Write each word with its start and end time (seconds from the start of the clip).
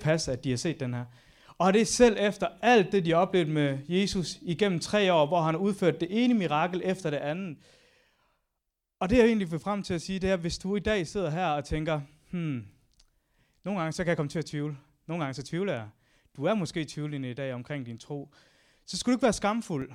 passe, 0.00 0.32
at 0.32 0.44
de 0.44 0.50
har 0.50 0.56
set 0.56 0.80
den 0.80 0.94
her. 0.94 1.04
Og 1.58 1.72
det 1.72 1.80
er 1.80 1.86
selv 1.86 2.16
efter 2.20 2.48
alt 2.62 2.92
det, 2.92 3.04
de 3.04 3.10
har 3.10 3.16
oplevet 3.16 3.48
med 3.48 3.78
Jesus 3.88 4.38
igennem 4.42 4.80
tre 4.80 5.12
år, 5.12 5.26
hvor 5.26 5.40
han 5.40 5.54
har 5.54 5.60
udført 5.60 6.00
det 6.00 6.24
ene 6.24 6.34
mirakel 6.34 6.82
efter 6.84 7.10
det 7.10 7.16
andet. 7.16 7.58
Og 9.00 9.10
det 9.10 9.16
jeg 9.18 9.26
egentlig 9.26 9.50
vil 9.50 9.58
frem 9.58 9.82
til 9.82 9.94
at 9.94 10.02
sige, 10.02 10.18
det 10.18 10.30
er, 10.30 10.36
hvis 10.36 10.58
du 10.58 10.76
i 10.76 10.80
dag 10.80 11.06
sidder 11.06 11.30
her 11.30 11.46
og 11.46 11.64
tænker, 11.64 12.00
hmm, 12.30 12.64
nogle 13.64 13.80
gange 13.80 13.92
så 13.92 14.04
kan 14.04 14.08
jeg 14.08 14.16
komme 14.16 14.30
til 14.30 14.38
at 14.38 14.44
tvivle. 14.44 14.76
Nogle 15.06 15.24
gange 15.24 15.34
så 15.34 15.42
tvivler 15.42 15.72
jeg. 15.72 15.88
Du 16.36 16.44
er 16.44 16.54
måske 16.54 16.84
tvivlende 16.84 17.30
i 17.30 17.34
dag 17.34 17.54
omkring 17.54 17.86
din 17.86 17.98
tro. 17.98 18.34
Så 18.86 18.98
skulle 18.98 19.12
du 19.12 19.16
ikke 19.16 19.22
være 19.22 19.32
skamfuld. 19.32 19.90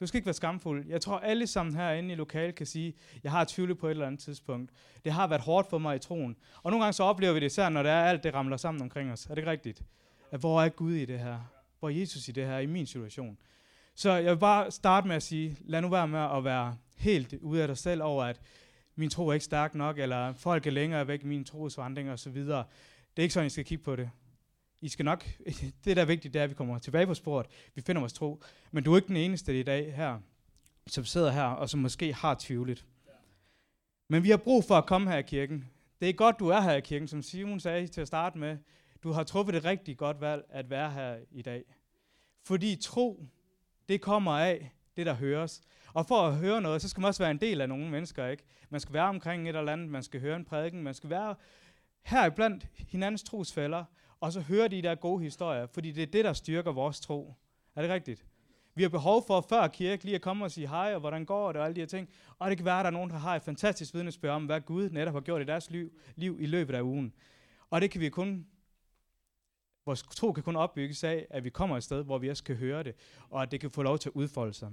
Du 0.00 0.06
skal 0.06 0.18
ikke 0.18 0.26
være 0.26 0.34
skamfuld. 0.34 0.86
Jeg 0.88 1.00
tror, 1.00 1.18
alle 1.18 1.46
sammen 1.46 1.74
herinde 1.74 2.12
i 2.12 2.16
lokalet 2.16 2.54
kan 2.54 2.66
sige, 2.66 2.94
jeg 3.22 3.32
har 3.32 3.44
tvivlet 3.44 3.78
på 3.78 3.86
et 3.86 3.90
eller 3.90 4.06
andet 4.06 4.20
tidspunkt. 4.20 4.72
Det 5.04 5.12
har 5.12 5.26
været 5.26 5.42
hårdt 5.42 5.70
for 5.70 5.78
mig 5.78 5.96
i 5.96 5.98
troen. 5.98 6.36
Og 6.62 6.70
nogle 6.70 6.84
gange 6.84 6.92
så 6.92 7.02
oplever 7.02 7.32
vi 7.32 7.40
det 7.40 7.46
især, 7.46 7.68
når 7.68 7.82
det 7.82 7.92
er 7.92 8.02
alt 8.02 8.22
det 8.22 8.34
ramler 8.34 8.56
sammen 8.56 8.82
omkring 8.82 9.12
os. 9.12 9.26
Er 9.26 9.28
det 9.28 9.38
ikke 9.38 9.50
rigtigt? 9.50 9.82
At 10.30 10.40
hvor 10.40 10.62
er 10.62 10.68
Gud 10.68 10.92
i 10.94 11.04
det 11.04 11.18
her? 11.18 11.38
Hvor 11.78 11.88
er 11.88 11.92
Jesus 11.92 12.28
i 12.28 12.32
det 12.32 12.46
her, 12.46 12.58
i 12.58 12.66
min 12.66 12.86
situation? 12.86 13.38
Så 13.94 14.12
jeg 14.12 14.30
vil 14.32 14.38
bare 14.38 14.70
starte 14.70 15.08
med 15.08 15.16
at 15.16 15.22
sige, 15.22 15.56
lad 15.60 15.82
nu 15.82 15.88
være 15.88 16.08
med 16.08 16.20
at 16.20 16.44
være 16.44 16.76
helt 16.96 17.34
ude 17.40 17.62
af 17.62 17.68
dig 17.68 17.78
selv 17.78 18.02
over, 18.02 18.24
at 18.24 18.40
min 18.94 19.10
tro 19.10 19.28
er 19.28 19.32
ikke 19.32 19.44
stærk 19.44 19.74
nok, 19.74 19.98
eller 19.98 20.32
folk 20.32 20.66
er 20.66 20.70
længere 20.70 21.08
væk 21.08 21.22
i 21.22 21.26
min 21.26 21.44
trosvandring 21.44 22.10
osv. 22.10 22.34
Det 22.34 22.52
er 23.16 23.22
ikke 23.22 23.34
sådan, 23.34 23.46
I 23.46 23.50
skal 23.50 23.64
kigge 23.64 23.84
på 23.84 23.96
det. 23.96 24.10
I 24.80 24.88
skal 24.88 25.04
nok, 25.04 25.24
det 25.84 25.96
der 25.96 26.02
er 26.02 26.06
vigtigt, 26.06 26.34
det 26.34 26.40
er, 26.40 26.44
at 26.44 26.50
vi 26.50 26.54
kommer 26.54 26.78
tilbage 26.78 27.06
på 27.06 27.14
sporet. 27.14 27.46
Vi 27.74 27.82
finder 27.82 28.00
vores 28.00 28.12
tro. 28.12 28.42
Men 28.70 28.84
du 28.84 28.92
er 28.92 28.96
ikke 28.96 29.08
den 29.08 29.16
eneste 29.16 29.60
i 29.60 29.62
dag 29.62 29.94
her, 29.94 30.18
som 30.86 31.04
sidder 31.04 31.30
her, 31.30 31.42
og 31.42 31.70
som 31.70 31.80
måske 31.80 32.14
har 32.14 32.36
tvivlet. 32.40 32.84
Men 34.08 34.22
vi 34.22 34.30
har 34.30 34.36
brug 34.36 34.64
for 34.64 34.74
at 34.74 34.86
komme 34.86 35.10
her 35.10 35.18
i 35.18 35.22
kirken. 35.22 35.70
Det 36.00 36.08
er 36.08 36.12
godt, 36.12 36.38
du 36.38 36.48
er 36.48 36.60
her 36.60 36.72
i 36.72 36.80
kirken, 36.80 37.08
som 37.08 37.22
Simon 37.22 37.60
sagde 37.60 37.86
til 37.86 38.00
at 38.00 38.06
starte 38.06 38.38
med. 38.38 38.58
Du 39.02 39.12
har 39.12 39.24
truffet 39.24 39.54
et 39.54 39.64
rigtig 39.64 39.96
godt 39.96 40.20
valg 40.20 40.44
at 40.48 40.70
være 40.70 40.90
her 40.90 41.18
i 41.30 41.42
dag. 41.42 41.64
Fordi 42.44 42.76
tro, 42.82 43.26
det 43.88 44.00
kommer 44.00 44.32
af 44.32 44.72
det, 44.96 45.06
der 45.06 45.14
høres. 45.14 45.62
Og 45.92 46.06
for 46.06 46.26
at 46.26 46.34
høre 46.34 46.60
noget, 46.60 46.82
så 46.82 46.88
skal 46.88 47.00
man 47.00 47.08
også 47.08 47.22
være 47.22 47.30
en 47.30 47.40
del 47.40 47.60
af 47.60 47.68
nogle 47.68 47.90
mennesker, 47.90 48.26
ikke? 48.26 48.42
Man 48.70 48.80
skal 48.80 48.92
være 48.92 49.08
omkring 49.08 49.48
et 49.48 49.56
eller 49.56 49.72
andet, 49.72 49.88
man 49.88 50.02
skal 50.02 50.20
høre 50.20 50.36
en 50.36 50.44
prædiken, 50.44 50.82
man 50.82 50.94
skal 50.94 51.10
være 51.10 51.34
her 52.02 52.30
blandt 52.30 52.68
hinandens 52.88 53.22
trosfælder, 53.22 53.84
og 54.20 54.32
så 54.32 54.40
høre 54.40 54.68
de 54.68 54.82
der 54.82 54.94
gode 54.94 55.22
historier, 55.22 55.66
fordi 55.66 55.92
det 55.92 56.02
er 56.02 56.06
det, 56.06 56.24
der 56.24 56.32
styrker 56.32 56.72
vores 56.72 57.00
tro. 57.00 57.34
Er 57.74 57.82
det 57.82 57.90
rigtigt? 57.90 58.26
Vi 58.74 58.82
har 58.82 58.90
behov 58.90 59.24
for 59.26 59.40
før 59.40 59.68
kirke 59.68 60.04
lige 60.04 60.14
at 60.14 60.22
komme 60.22 60.44
og 60.44 60.50
sige 60.50 60.68
hej, 60.68 60.94
og 60.94 61.00
hvordan 61.00 61.24
går 61.24 61.52
det, 61.52 61.60
og 61.60 61.66
alle 61.66 61.74
de 61.74 61.80
her 61.80 61.86
ting. 61.86 62.08
Og 62.38 62.50
det 62.50 62.58
kan 62.58 62.64
være, 62.64 62.78
at 62.78 62.84
der 62.84 62.90
er 62.90 62.92
nogen, 62.92 63.10
der 63.10 63.16
har 63.16 63.36
et 63.36 63.42
fantastisk 63.42 63.94
vidnesbyrd 63.94 64.32
om, 64.32 64.46
hvad 64.46 64.60
Gud 64.60 64.90
netop 64.90 65.14
har 65.14 65.20
gjort 65.20 65.42
i 65.42 65.44
deres 65.44 65.70
liv, 65.70 65.92
liv 66.16 66.36
i 66.40 66.46
løbet 66.46 66.74
af 66.74 66.82
ugen. 66.82 67.14
Og 67.70 67.80
det 67.80 67.90
kan 67.90 68.00
vi 68.00 68.08
kun, 68.08 68.46
vores 69.86 70.02
tro 70.02 70.32
kan 70.32 70.42
kun 70.42 70.56
opbygges 70.56 71.04
af, 71.04 71.26
at 71.30 71.44
vi 71.44 71.50
kommer 71.50 71.76
et 71.76 71.84
sted, 71.84 72.04
hvor 72.04 72.18
vi 72.18 72.30
også 72.30 72.44
kan 72.44 72.56
høre 72.56 72.82
det, 72.82 72.94
og 73.30 73.42
at 73.42 73.50
det 73.50 73.60
kan 73.60 73.70
få 73.70 73.82
lov 73.82 73.98
til 73.98 74.08
at 74.08 74.14
udfolde 74.14 74.54
sig. 74.54 74.70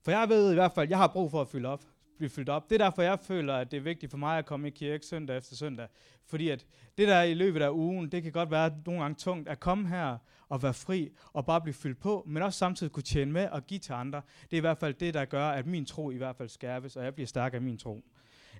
For 0.00 0.10
jeg 0.10 0.28
ved 0.28 0.50
i 0.50 0.54
hvert 0.54 0.72
fald, 0.72 0.86
at 0.86 0.90
jeg 0.90 0.98
har 0.98 1.06
brug 1.06 1.30
for 1.30 1.40
at 1.40 1.48
fylde 1.48 1.68
op 1.68 1.84
blive 2.16 2.30
fyldt 2.30 2.48
op. 2.48 2.70
Det 2.70 2.80
er 2.80 2.84
derfor, 2.84 3.02
jeg 3.02 3.18
føler, 3.18 3.54
at 3.54 3.70
det 3.70 3.76
er 3.76 3.80
vigtigt 3.80 4.10
for 4.10 4.18
mig 4.18 4.38
at 4.38 4.46
komme 4.46 4.68
i 4.68 4.70
kirke 4.70 5.06
søndag 5.06 5.36
efter 5.36 5.56
søndag. 5.56 5.88
Fordi 6.26 6.48
at 6.48 6.66
det 6.98 7.08
der 7.08 7.22
i 7.22 7.34
løbet 7.34 7.62
af 7.62 7.70
ugen, 7.70 8.12
det 8.12 8.22
kan 8.22 8.32
godt 8.32 8.50
være 8.50 8.70
nogle 8.86 9.00
gange 9.00 9.14
tungt 9.14 9.48
at 9.48 9.60
komme 9.60 9.88
her 9.88 10.18
og 10.48 10.62
være 10.62 10.74
fri 10.74 11.10
og 11.32 11.46
bare 11.46 11.60
blive 11.60 11.74
fyldt 11.74 12.00
på, 12.00 12.24
men 12.26 12.42
også 12.42 12.58
samtidig 12.58 12.92
kunne 12.92 13.02
tjene 13.02 13.32
med 13.32 13.48
og 13.48 13.66
give 13.66 13.80
til 13.80 13.92
andre. 13.92 14.22
Det 14.42 14.52
er 14.52 14.56
i 14.56 14.60
hvert 14.60 14.78
fald 14.78 14.94
det, 14.94 15.14
der 15.14 15.24
gør, 15.24 15.48
at 15.48 15.66
min 15.66 15.86
tro 15.86 16.10
i 16.10 16.16
hvert 16.16 16.36
fald 16.36 16.48
skærpes, 16.48 16.96
og 16.96 17.04
jeg 17.04 17.14
bliver 17.14 17.26
stærk 17.26 17.54
af 17.54 17.62
min 17.62 17.78
tro. 17.78 18.04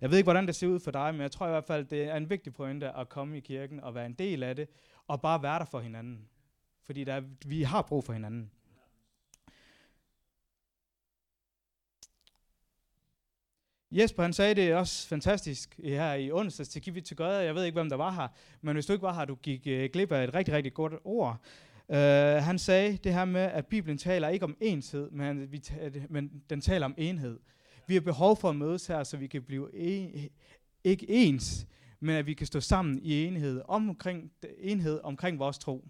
Jeg 0.00 0.10
ved 0.10 0.18
ikke, 0.18 0.26
hvordan 0.26 0.46
det 0.46 0.54
ser 0.54 0.66
ud 0.66 0.80
for 0.80 0.90
dig, 0.90 1.14
men 1.14 1.20
jeg 1.20 1.30
tror 1.30 1.46
i 1.46 1.50
hvert 1.50 1.64
fald, 1.64 1.84
det 1.84 2.04
er 2.04 2.16
en 2.16 2.30
vigtig 2.30 2.54
pointe 2.54 2.96
at 2.96 3.08
komme 3.08 3.36
i 3.36 3.40
kirken 3.40 3.80
og 3.80 3.94
være 3.94 4.06
en 4.06 4.12
del 4.12 4.42
af 4.42 4.56
det, 4.56 4.68
og 5.08 5.20
bare 5.20 5.42
være 5.42 5.58
der 5.58 5.64
for 5.64 5.80
hinanden. 5.80 6.28
Fordi 6.84 7.04
der 7.04 7.22
vi 7.46 7.62
har 7.62 7.82
brug 7.82 8.04
for 8.04 8.12
hinanden. 8.12 8.50
Jesper 13.90 14.22
han 14.22 14.32
sagde 14.32 14.54
det 14.54 14.74
også 14.74 15.08
fantastisk 15.08 15.80
her 15.84 16.14
i 16.14 16.32
onsdags 16.32 16.68
til 16.68 16.82
Give 16.82 17.00
til 17.00 17.16
Gøde. 17.16 17.44
Jeg 17.44 17.54
ved 17.54 17.64
ikke, 17.64 17.76
hvem 17.76 17.88
der 17.88 17.96
var 17.96 18.10
her, 18.10 18.28
men 18.60 18.76
hvis 18.76 18.86
du 18.86 18.92
ikke 18.92 19.02
var 19.02 19.14
her, 19.14 19.24
du 19.24 19.34
gik 19.34 19.66
øh, 19.66 19.90
glip 19.92 20.12
af 20.12 20.24
et 20.24 20.34
rigtig, 20.34 20.54
rigtig 20.54 20.74
godt 20.74 20.92
ord. 21.04 21.38
Uh, 21.88 21.96
han 22.44 22.58
sagde 22.58 22.96
det 22.96 23.14
her 23.14 23.24
med, 23.24 23.40
at 23.40 23.66
Bibelen 23.66 23.98
taler 23.98 24.28
ikke 24.28 24.44
om 24.44 24.56
enshed, 24.60 25.10
men, 25.10 25.52
vi 25.52 25.62
men 26.08 26.42
den 26.50 26.60
taler 26.60 26.86
om 26.86 26.94
enhed. 26.98 27.38
Vi 27.86 27.94
har 27.94 28.00
behov 28.00 28.36
for 28.36 28.50
at 28.50 28.56
mødes 28.56 28.86
her, 28.86 29.04
så 29.04 29.16
vi 29.16 29.26
kan 29.26 29.42
blive 29.42 29.74
en, 29.74 30.28
ikke 30.84 31.10
ens, 31.10 31.66
men 32.00 32.16
at 32.16 32.26
vi 32.26 32.34
kan 32.34 32.46
stå 32.46 32.60
sammen 32.60 32.98
i 33.02 33.24
enhed 33.24 33.62
omkring, 33.68 34.32
enhed 34.58 35.00
omkring 35.02 35.38
vores 35.38 35.58
tro. 35.58 35.88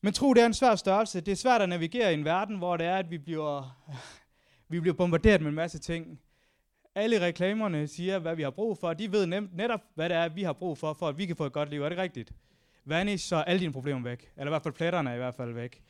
Men 0.00 0.12
tro, 0.12 0.34
det 0.34 0.42
er 0.42 0.46
en 0.46 0.54
svær 0.54 0.74
størrelse. 0.74 1.20
Det 1.20 1.32
er 1.32 1.36
svært 1.36 1.62
at 1.62 1.68
navigere 1.68 2.10
i 2.10 2.14
en 2.14 2.24
verden, 2.24 2.56
hvor 2.56 2.76
det 2.76 2.86
er, 2.86 2.96
at 2.96 3.10
vi 3.10 3.18
bliver 3.18 3.84
vi 4.72 4.80
bliver 4.80 4.94
bombarderet 4.94 5.40
med 5.40 5.48
en 5.48 5.54
masse 5.54 5.78
ting. 5.78 6.20
Alle 6.94 7.20
reklamerne 7.20 7.88
siger, 7.88 8.18
hvad 8.18 8.36
vi 8.36 8.42
har 8.42 8.50
brug 8.50 8.78
for. 8.78 8.92
De 8.92 9.12
ved 9.12 9.26
nemt, 9.26 9.56
netop, 9.56 9.80
hvad 9.94 10.08
det 10.08 10.16
er, 10.16 10.28
vi 10.28 10.42
har 10.42 10.52
brug 10.52 10.78
for, 10.78 10.92
for 10.92 11.08
at 11.08 11.18
vi 11.18 11.26
kan 11.26 11.36
få 11.36 11.46
et 11.46 11.52
godt 11.52 11.70
liv. 11.70 11.82
Er 11.82 11.88
det 11.88 11.98
rigtigt? 11.98 12.32
Vanish, 12.84 13.28
så 13.28 13.36
er 13.36 13.44
alle 13.44 13.60
dine 13.60 13.72
problemer 13.72 14.02
væk. 14.02 14.32
Eller 14.36 14.50
i 14.50 14.52
hvert 14.52 14.62
fald 14.62 14.74
pletterne 14.74 15.10
er 15.10 15.14
i 15.14 15.18
hvert 15.18 15.34
fald 15.34 15.52
væk. 15.52 15.82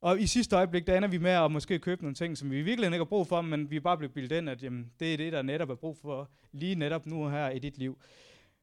Og 0.00 0.20
i 0.20 0.26
sidste 0.26 0.56
øjeblik, 0.56 0.86
der 0.86 0.96
ender 0.96 1.08
vi 1.08 1.18
med 1.18 1.30
at 1.30 1.52
måske 1.52 1.78
købe 1.78 2.02
nogle 2.02 2.14
ting, 2.14 2.38
som 2.38 2.50
vi 2.50 2.62
virkelig 2.62 2.86
ikke 2.86 2.98
har 2.98 3.04
brug 3.04 3.26
for, 3.26 3.40
men 3.40 3.70
vi 3.70 3.76
er 3.76 3.80
bare 3.80 3.98
blevet 3.98 4.14
bildet 4.14 4.36
ind, 4.36 4.50
at 4.50 4.62
jamen, 4.62 4.92
det 5.00 5.12
er 5.12 5.16
det, 5.16 5.32
der 5.32 5.42
netop 5.42 5.70
er 5.70 5.74
brug 5.74 5.96
for 6.02 6.30
lige 6.52 6.74
netop 6.74 7.06
nu 7.06 7.28
her 7.28 7.50
i 7.50 7.58
dit 7.58 7.78
liv. 7.78 7.98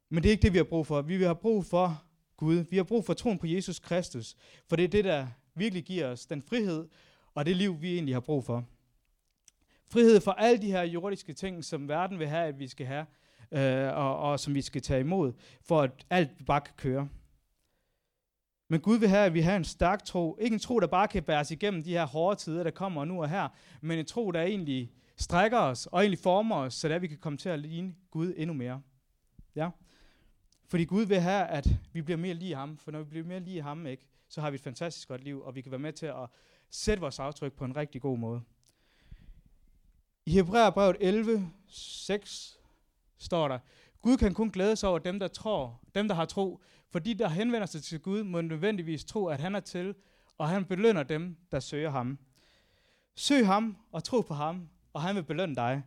Men 0.09 0.23
det 0.23 0.29
er 0.29 0.31
ikke 0.31 0.41
det, 0.41 0.53
vi 0.53 0.57
har 0.57 0.63
brug 0.63 0.87
for. 0.87 1.01
Vi 1.01 1.23
har 1.23 1.33
brug 1.33 1.65
for 1.65 2.03
Gud. 2.37 2.65
Vi 2.69 2.77
har 2.77 2.83
brug 2.83 3.05
for 3.05 3.13
troen 3.13 3.37
på 3.37 3.47
Jesus 3.47 3.79
Kristus. 3.79 4.35
For 4.69 4.75
det 4.75 4.83
er 4.83 4.87
det, 4.87 5.05
der 5.05 5.27
virkelig 5.55 5.83
giver 5.83 6.07
os 6.07 6.25
den 6.25 6.41
frihed 6.41 6.87
og 7.35 7.45
det 7.45 7.55
liv, 7.55 7.81
vi 7.81 7.93
egentlig 7.93 8.15
har 8.15 8.19
brug 8.19 8.45
for. 8.45 8.65
Frihed 9.91 10.21
for 10.21 10.31
alle 10.31 10.61
de 10.61 10.71
her 10.71 10.83
jordiske 10.83 11.33
ting, 11.33 11.63
som 11.63 11.89
verden 11.89 12.19
vil 12.19 12.27
have, 12.27 12.47
at 12.47 12.59
vi 12.59 12.67
skal 12.67 12.85
have, 12.85 13.05
øh, 13.51 13.97
og, 13.97 14.17
og 14.17 14.39
som 14.39 14.55
vi 14.55 14.61
skal 14.61 14.81
tage 14.81 14.99
imod, 14.99 15.33
for 15.61 15.81
at 15.81 16.05
alt 16.09 16.45
bare 16.45 16.61
kan 16.61 16.73
køre. 16.77 17.09
Men 18.69 18.79
Gud 18.79 18.97
vil 18.97 19.09
have, 19.09 19.25
at 19.25 19.33
vi 19.33 19.41
har 19.41 19.55
en 19.55 19.63
stærk 19.63 20.05
tro. 20.05 20.37
Ikke 20.41 20.53
en 20.53 20.59
tro, 20.59 20.79
der 20.79 20.87
bare 20.87 21.07
kan 21.07 21.23
bæres 21.23 21.51
igennem 21.51 21.83
de 21.83 21.91
her 21.91 22.05
hårde 22.05 22.39
tider, 22.39 22.63
der 22.63 22.71
kommer 22.71 23.05
nu 23.05 23.21
og 23.21 23.29
her, 23.29 23.47
men 23.81 23.99
en 23.99 24.05
tro, 24.05 24.31
der 24.31 24.41
egentlig 24.41 24.91
strækker 25.17 25.59
os 25.59 25.85
og 25.85 25.99
egentlig 25.99 26.19
former 26.19 26.55
os, 26.55 26.73
så 26.73 26.87
at 26.87 27.01
vi 27.01 27.07
kan 27.07 27.17
komme 27.17 27.37
til 27.37 27.49
at 27.49 27.59
ligne 27.59 27.95
Gud 28.11 28.33
endnu 28.37 28.53
mere. 28.53 28.81
Ja? 29.55 29.69
Fordi 30.67 30.83
Gud 30.83 31.05
vil 31.05 31.19
have, 31.19 31.47
at 31.47 31.67
vi 31.93 32.01
bliver 32.01 32.17
mere 32.17 32.33
lige 32.33 32.55
ham, 32.55 32.77
for 32.77 32.91
når 32.91 32.99
vi 32.99 33.09
bliver 33.09 33.25
mere 33.25 33.39
lige 33.39 33.61
ham, 33.61 33.87
ikke, 33.87 34.07
så 34.29 34.41
har 34.41 34.51
vi 34.51 34.55
et 34.55 34.61
fantastisk 34.61 35.07
godt 35.07 35.23
liv, 35.23 35.41
og 35.41 35.55
vi 35.55 35.61
kan 35.61 35.71
være 35.71 35.79
med 35.79 35.93
til 35.93 36.05
at 36.05 36.29
sætte 36.69 37.01
vores 37.01 37.19
aftryk 37.19 37.53
på 37.53 37.65
en 37.65 37.75
rigtig 37.75 38.01
god 38.01 38.17
måde. 38.17 38.41
I 40.31 40.33
Hebræerbrevet 40.33 40.97
11, 40.99 41.51
6 41.67 42.59
står 43.17 43.47
der, 43.47 43.59
Gud 44.01 44.17
kan 44.17 44.33
kun 44.33 44.49
glæde 44.49 44.75
sig 44.75 44.89
over 44.89 44.99
dem, 44.99 45.19
der 45.19 45.27
tror, 45.27 45.81
dem, 45.95 46.07
der 46.07 46.15
har 46.15 46.25
tro, 46.25 46.61
for 46.89 46.99
de, 46.99 47.13
der 47.13 47.27
henvender 47.27 47.65
sig 47.65 47.83
til 47.83 47.99
Gud, 47.99 48.23
må 48.23 48.41
nødvendigvis 48.41 49.05
tro, 49.05 49.25
at 49.27 49.39
han 49.39 49.55
er 49.55 49.59
til, 49.59 49.95
og 50.37 50.49
han 50.49 50.65
belønner 50.65 51.03
dem, 51.03 51.37
der 51.51 51.59
søger 51.59 51.89
ham. 51.89 52.19
Søg 53.15 53.45
ham 53.45 53.77
og 53.91 54.03
tro 54.03 54.21
på 54.21 54.33
ham, 54.33 54.69
og 54.93 55.01
han 55.01 55.15
vil 55.15 55.23
belønne 55.23 55.55
dig. 55.55 55.83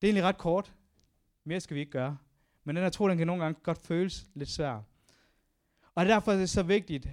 Det 0.00 0.06
er 0.06 0.10
egentlig 0.10 0.24
ret 0.24 0.38
kort. 0.38 0.74
Mere 1.44 1.60
skal 1.60 1.74
vi 1.74 1.80
ikke 1.80 1.92
gøre. 1.92 2.18
Men 2.64 2.76
den 2.76 2.82
her 2.82 2.90
tro, 2.90 3.08
den 3.08 3.18
kan 3.18 3.26
nogle 3.26 3.42
gange 3.42 3.60
godt 3.62 3.86
føles 3.86 4.26
lidt 4.34 4.48
svær. 4.48 4.82
Og 5.94 6.06
derfor 6.06 6.32
er 6.32 6.36
det 6.36 6.50
så 6.50 6.62
vigtigt, 6.62 7.08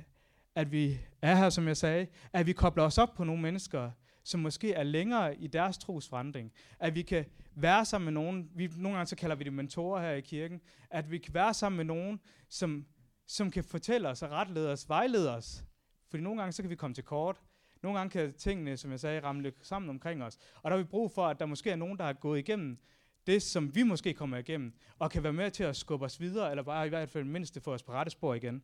at 0.55 0.71
vi 0.71 0.99
er 1.21 1.35
her, 1.35 1.49
som 1.49 1.67
jeg 1.67 1.77
sagde, 1.77 2.07
at 2.33 2.45
vi 2.45 2.53
kobler 2.53 2.83
os 2.83 2.97
op 2.97 3.13
på 3.13 3.23
nogle 3.23 3.41
mennesker, 3.41 3.91
som 4.23 4.39
måske 4.39 4.73
er 4.73 4.83
længere 4.83 5.35
i 5.35 5.47
deres 5.47 5.77
trosforandring. 5.77 6.51
At 6.79 6.95
vi 6.95 7.01
kan 7.01 7.25
være 7.55 7.85
sammen 7.85 8.05
med 8.05 8.21
nogen, 8.21 8.49
vi, 8.55 8.69
nogle 8.77 8.97
gange 8.97 9.09
så 9.09 9.15
kalder 9.15 9.35
vi 9.35 9.43
det 9.43 9.53
mentorer 9.53 10.01
her 10.01 10.11
i 10.11 10.21
kirken, 10.21 10.61
at 10.89 11.11
vi 11.11 11.17
kan 11.17 11.33
være 11.33 11.53
sammen 11.53 11.77
med 11.77 11.85
nogen, 11.85 12.19
som, 12.49 12.85
som 13.27 13.51
kan 13.51 13.63
fortælle 13.63 14.09
os 14.09 14.21
og 14.21 14.31
retlede 14.31 14.71
os, 14.71 14.89
vejlede 14.89 15.35
os. 15.35 15.63
Fordi 16.09 16.23
nogle 16.23 16.41
gange 16.41 16.51
så 16.51 16.63
kan 16.63 16.69
vi 16.69 16.75
komme 16.75 16.93
til 16.93 17.03
kort. 17.03 17.41
Nogle 17.83 17.97
gange 17.97 18.11
kan 18.11 18.33
tingene, 18.33 18.77
som 18.77 18.91
jeg 18.91 18.99
sagde, 18.99 19.23
ramle 19.23 19.53
sammen 19.61 19.89
omkring 19.89 20.23
os. 20.23 20.37
Og 20.55 20.71
der 20.71 20.77
har 20.77 20.83
vi 20.83 20.89
brug 20.89 21.11
for, 21.11 21.27
at 21.27 21.39
der 21.39 21.45
måske 21.45 21.71
er 21.71 21.75
nogen, 21.75 21.97
der 21.97 22.05
har 22.05 22.13
gået 22.13 22.39
igennem 22.39 22.79
det, 23.27 23.41
som 23.41 23.75
vi 23.75 23.83
måske 23.83 24.13
kommer 24.13 24.37
igennem, 24.37 24.73
og 24.99 25.11
kan 25.11 25.23
være 25.23 25.33
med 25.33 25.51
til 25.51 25.63
at 25.63 25.75
skubbe 25.75 26.05
os 26.05 26.19
videre, 26.19 26.49
eller 26.49 26.63
bare 26.63 26.85
i 26.85 26.89
hvert 26.89 27.09
fald 27.09 27.23
mindst 27.23 27.57
få 27.63 27.73
os 27.73 27.83
på 27.83 27.91
rette 27.91 28.11
spor 28.11 28.33
igen. 28.33 28.63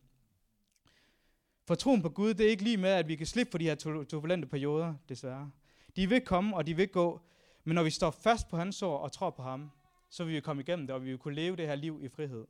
For 1.68 1.74
troen 1.74 2.02
på 2.02 2.08
Gud, 2.08 2.34
det 2.34 2.46
er 2.46 2.50
ikke 2.50 2.62
lige 2.62 2.76
med, 2.76 2.90
at 2.90 3.08
vi 3.08 3.16
kan 3.16 3.26
slippe 3.26 3.50
for 3.50 3.58
de 3.58 3.64
her 3.64 3.74
turbulente 4.08 4.48
perioder, 4.48 4.94
desværre. 5.08 5.50
De 5.96 6.08
vil 6.08 6.20
komme, 6.20 6.56
og 6.56 6.66
de 6.66 6.76
vil 6.76 6.88
gå. 6.88 7.20
Men 7.64 7.74
når 7.74 7.82
vi 7.82 7.90
står 7.90 8.10
fast 8.10 8.48
på 8.48 8.56
hans 8.56 8.82
ord 8.82 9.00
og 9.00 9.12
tror 9.12 9.30
på 9.30 9.42
ham, 9.42 9.70
så 10.10 10.24
vil 10.24 10.34
vi 10.34 10.40
komme 10.40 10.62
igennem 10.62 10.86
det, 10.86 10.94
og 10.94 11.04
vi 11.04 11.10
vil 11.10 11.18
kunne 11.18 11.34
leve 11.34 11.56
det 11.56 11.66
her 11.66 11.74
liv 11.74 12.00
i 12.02 12.08
frihed. 12.08 12.46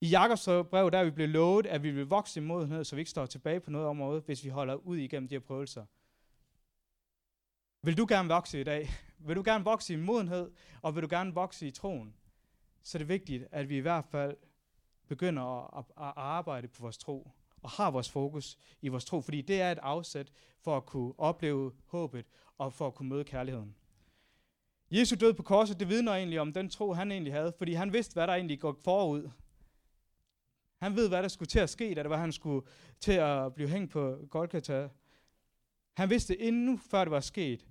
I 0.00 0.08
Jakobs 0.08 0.44
brev, 0.44 0.90
der 0.90 0.98
er 0.98 1.04
vi 1.04 1.10
blevet 1.10 1.30
lovet, 1.30 1.66
at 1.66 1.82
vi 1.82 1.90
vil 1.90 2.06
vokse 2.06 2.40
i 2.40 2.42
modenhed, 2.42 2.84
så 2.84 2.96
vi 2.96 3.00
ikke 3.00 3.10
står 3.10 3.26
tilbage 3.26 3.60
på 3.60 3.70
noget 3.70 3.86
område, 3.86 4.20
hvis 4.20 4.44
vi 4.44 4.48
holder 4.48 4.74
ud 4.74 4.96
igennem 4.96 5.28
de 5.28 5.34
her 5.34 5.40
prøvelser. 5.40 5.84
Vil 7.82 7.96
du 7.96 8.06
gerne 8.08 8.28
vokse 8.28 8.60
i 8.60 8.64
dag? 8.64 8.88
Vil 9.26 9.36
du 9.36 9.42
gerne 9.44 9.64
vokse 9.64 9.94
i 9.94 9.96
modenhed, 9.96 10.50
og 10.82 10.94
vil 10.94 11.02
du 11.02 11.08
gerne 11.10 11.34
vokse 11.34 11.66
i 11.66 11.70
troen, 11.70 12.14
så 12.82 12.98
er 12.98 13.00
det 13.00 13.08
vigtigt, 13.08 13.48
at 13.50 13.68
vi 13.68 13.76
i 13.76 13.80
hvert 13.80 14.04
fald 14.04 14.36
begynder 15.08 15.42
at, 15.42 15.84
at, 15.96 16.06
at 16.06 16.12
arbejde 16.16 16.68
på 16.68 16.82
vores 16.82 16.98
tro, 16.98 17.30
og 17.62 17.70
har 17.70 17.90
vores 17.90 18.10
fokus 18.10 18.58
i 18.80 18.88
vores 18.88 19.04
tro, 19.04 19.20
fordi 19.20 19.40
det 19.40 19.60
er 19.60 19.72
et 19.72 19.78
afsæt 19.78 20.32
for 20.60 20.76
at 20.76 20.86
kunne 20.86 21.12
opleve 21.18 21.72
håbet, 21.86 22.26
og 22.58 22.72
for 22.72 22.86
at 22.86 22.94
kunne 22.94 23.08
møde 23.08 23.24
kærligheden. 23.24 23.74
Jesu 24.90 25.16
død 25.16 25.34
på 25.34 25.42
korset, 25.42 25.80
det 25.80 25.88
vidner 25.88 26.12
egentlig 26.12 26.40
om 26.40 26.52
den 26.52 26.68
tro, 26.70 26.92
han 26.92 27.12
egentlig 27.12 27.32
havde, 27.32 27.52
fordi 27.58 27.72
han 27.72 27.92
vidste, 27.92 28.12
hvad 28.12 28.26
der 28.26 28.34
egentlig 28.34 28.60
går 28.60 28.78
forud. 28.84 29.30
Han 30.80 30.96
ved, 30.96 31.08
hvad 31.08 31.22
der 31.22 31.28
skulle 31.28 31.48
til 31.48 31.58
at 31.58 31.70
ske, 31.70 31.94
da 31.94 32.02
det 32.02 32.10
var, 32.10 32.16
han 32.16 32.32
skulle 32.32 32.66
til 33.00 33.12
at 33.12 33.54
blive 33.54 33.68
hængt 33.68 33.92
på 33.92 34.18
Golgata. 34.30 34.88
Han 35.92 36.10
vidste 36.10 36.34
det 36.34 36.48
endnu, 36.48 36.76
før 36.90 37.04
det 37.04 37.10
var 37.10 37.20
sket. 37.20 37.66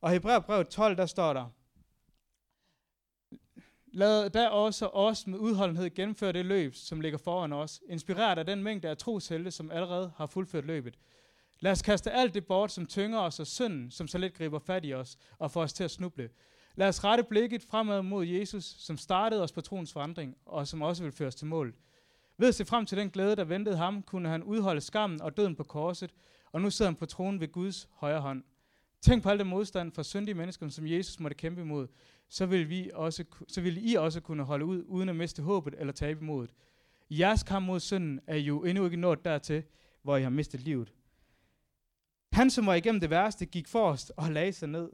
Og 0.00 0.10
i 0.10 0.12
Hebræerbrevet 0.12 0.68
12, 0.68 0.96
der 0.96 1.06
står 1.06 1.32
der, 1.32 1.50
Lad 3.96 4.30
da 4.30 4.48
også 4.48 4.86
os 4.86 5.26
med 5.26 5.38
udholdenhed 5.38 5.94
gennemføre 5.94 6.32
det 6.32 6.46
løb, 6.46 6.74
som 6.74 7.00
ligger 7.00 7.18
foran 7.18 7.52
os, 7.52 7.80
inspireret 7.88 8.38
af 8.38 8.46
den 8.46 8.62
mængde 8.62 8.88
af 8.88 8.96
troshelte, 8.96 9.50
som 9.50 9.70
allerede 9.70 10.12
har 10.16 10.26
fuldført 10.26 10.64
løbet. 10.64 10.98
Lad 11.60 11.72
os 11.72 11.82
kaste 11.82 12.10
alt 12.10 12.34
det 12.34 12.46
bort, 12.46 12.72
som 12.72 12.86
tynger 12.86 13.18
os, 13.18 13.40
og 13.40 13.46
synden, 13.46 13.90
som 13.90 14.08
så 14.08 14.18
let 14.18 14.34
griber 14.34 14.58
fat 14.58 14.84
i 14.84 14.94
os, 14.94 15.16
og 15.38 15.50
får 15.50 15.62
os 15.62 15.72
til 15.72 15.84
at 15.84 15.90
snuble. 15.90 16.30
Lad 16.74 16.88
os 16.88 17.04
rette 17.04 17.24
blikket 17.24 17.62
fremad 17.62 18.02
mod 18.02 18.26
Jesus, 18.26 18.64
som 18.64 18.96
startede 18.96 19.42
os 19.42 19.52
på 19.52 19.60
troens 19.60 19.92
forandring, 19.92 20.36
og 20.46 20.68
som 20.68 20.82
også 20.82 21.02
vil 21.02 21.12
føre 21.12 21.28
os 21.28 21.34
til 21.34 21.46
mål. 21.46 21.74
Ved 22.38 22.48
at 22.48 22.54
se 22.54 22.64
frem 22.64 22.86
til 22.86 22.98
den 22.98 23.10
glæde, 23.10 23.36
der 23.36 23.44
ventede 23.44 23.76
ham, 23.76 24.02
kunne 24.02 24.28
han 24.28 24.42
udholde 24.42 24.80
skammen 24.80 25.22
og 25.22 25.36
døden 25.36 25.56
på 25.56 25.64
korset, 25.64 26.10
og 26.52 26.60
nu 26.60 26.70
sidder 26.70 26.90
han 26.90 26.96
på 26.96 27.06
tronen 27.06 27.40
ved 27.40 27.52
Guds 27.52 27.88
højre 27.92 28.20
hånd. 28.20 28.42
Tænk 29.00 29.22
på 29.22 29.28
al 29.28 29.38
den 29.38 29.46
modstand 29.46 29.92
fra 29.92 30.02
syndige 30.02 30.34
mennesker, 30.34 30.68
som 30.68 30.86
Jesus 30.86 31.20
måtte 31.20 31.34
kæmpe 31.34 31.60
imod. 31.60 31.88
Så 32.28 32.46
vil, 32.46 32.68
vi 32.68 32.90
også, 32.94 33.24
så 33.48 33.60
vil 33.60 33.90
I 33.90 33.94
også 33.94 34.20
kunne 34.20 34.42
holde 34.42 34.64
ud, 34.64 34.84
uden 34.86 35.08
at 35.08 35.16
miste 35.16 35.42
håbet 35.42 35.74
eller 35.78 35.92
tabe 35.92 36.24
modet. 36.24 36.50
Jeres 37.10 37.42
kamp 37.42 37.66
mod 37.66 37.80
synden 37.80 38.20
er 38.26 38.36
jo 38.36 38.64
endnu 38.64 38.84
ikke 38.84 38.96
nået 38.96 39.24
dertil, 39.24 39.62
hvor 40.02 40.16
I 40.16 40.22
har 40.22 40.30
mistet 40.30 40.60
livet. 40.60 40.92
Han, 42.32 42.50
som 42.50 42.66
var 42.66 42.74
igennem 42.74 43.00
det 43.00 43.10
værste, 43.10 43.46
gik 43.46 43.68
forrest 43.68 44.12
og 44.16 44.32
lagde 44.32 44.52
sig 44.52 44.68
ned 44.68 44.90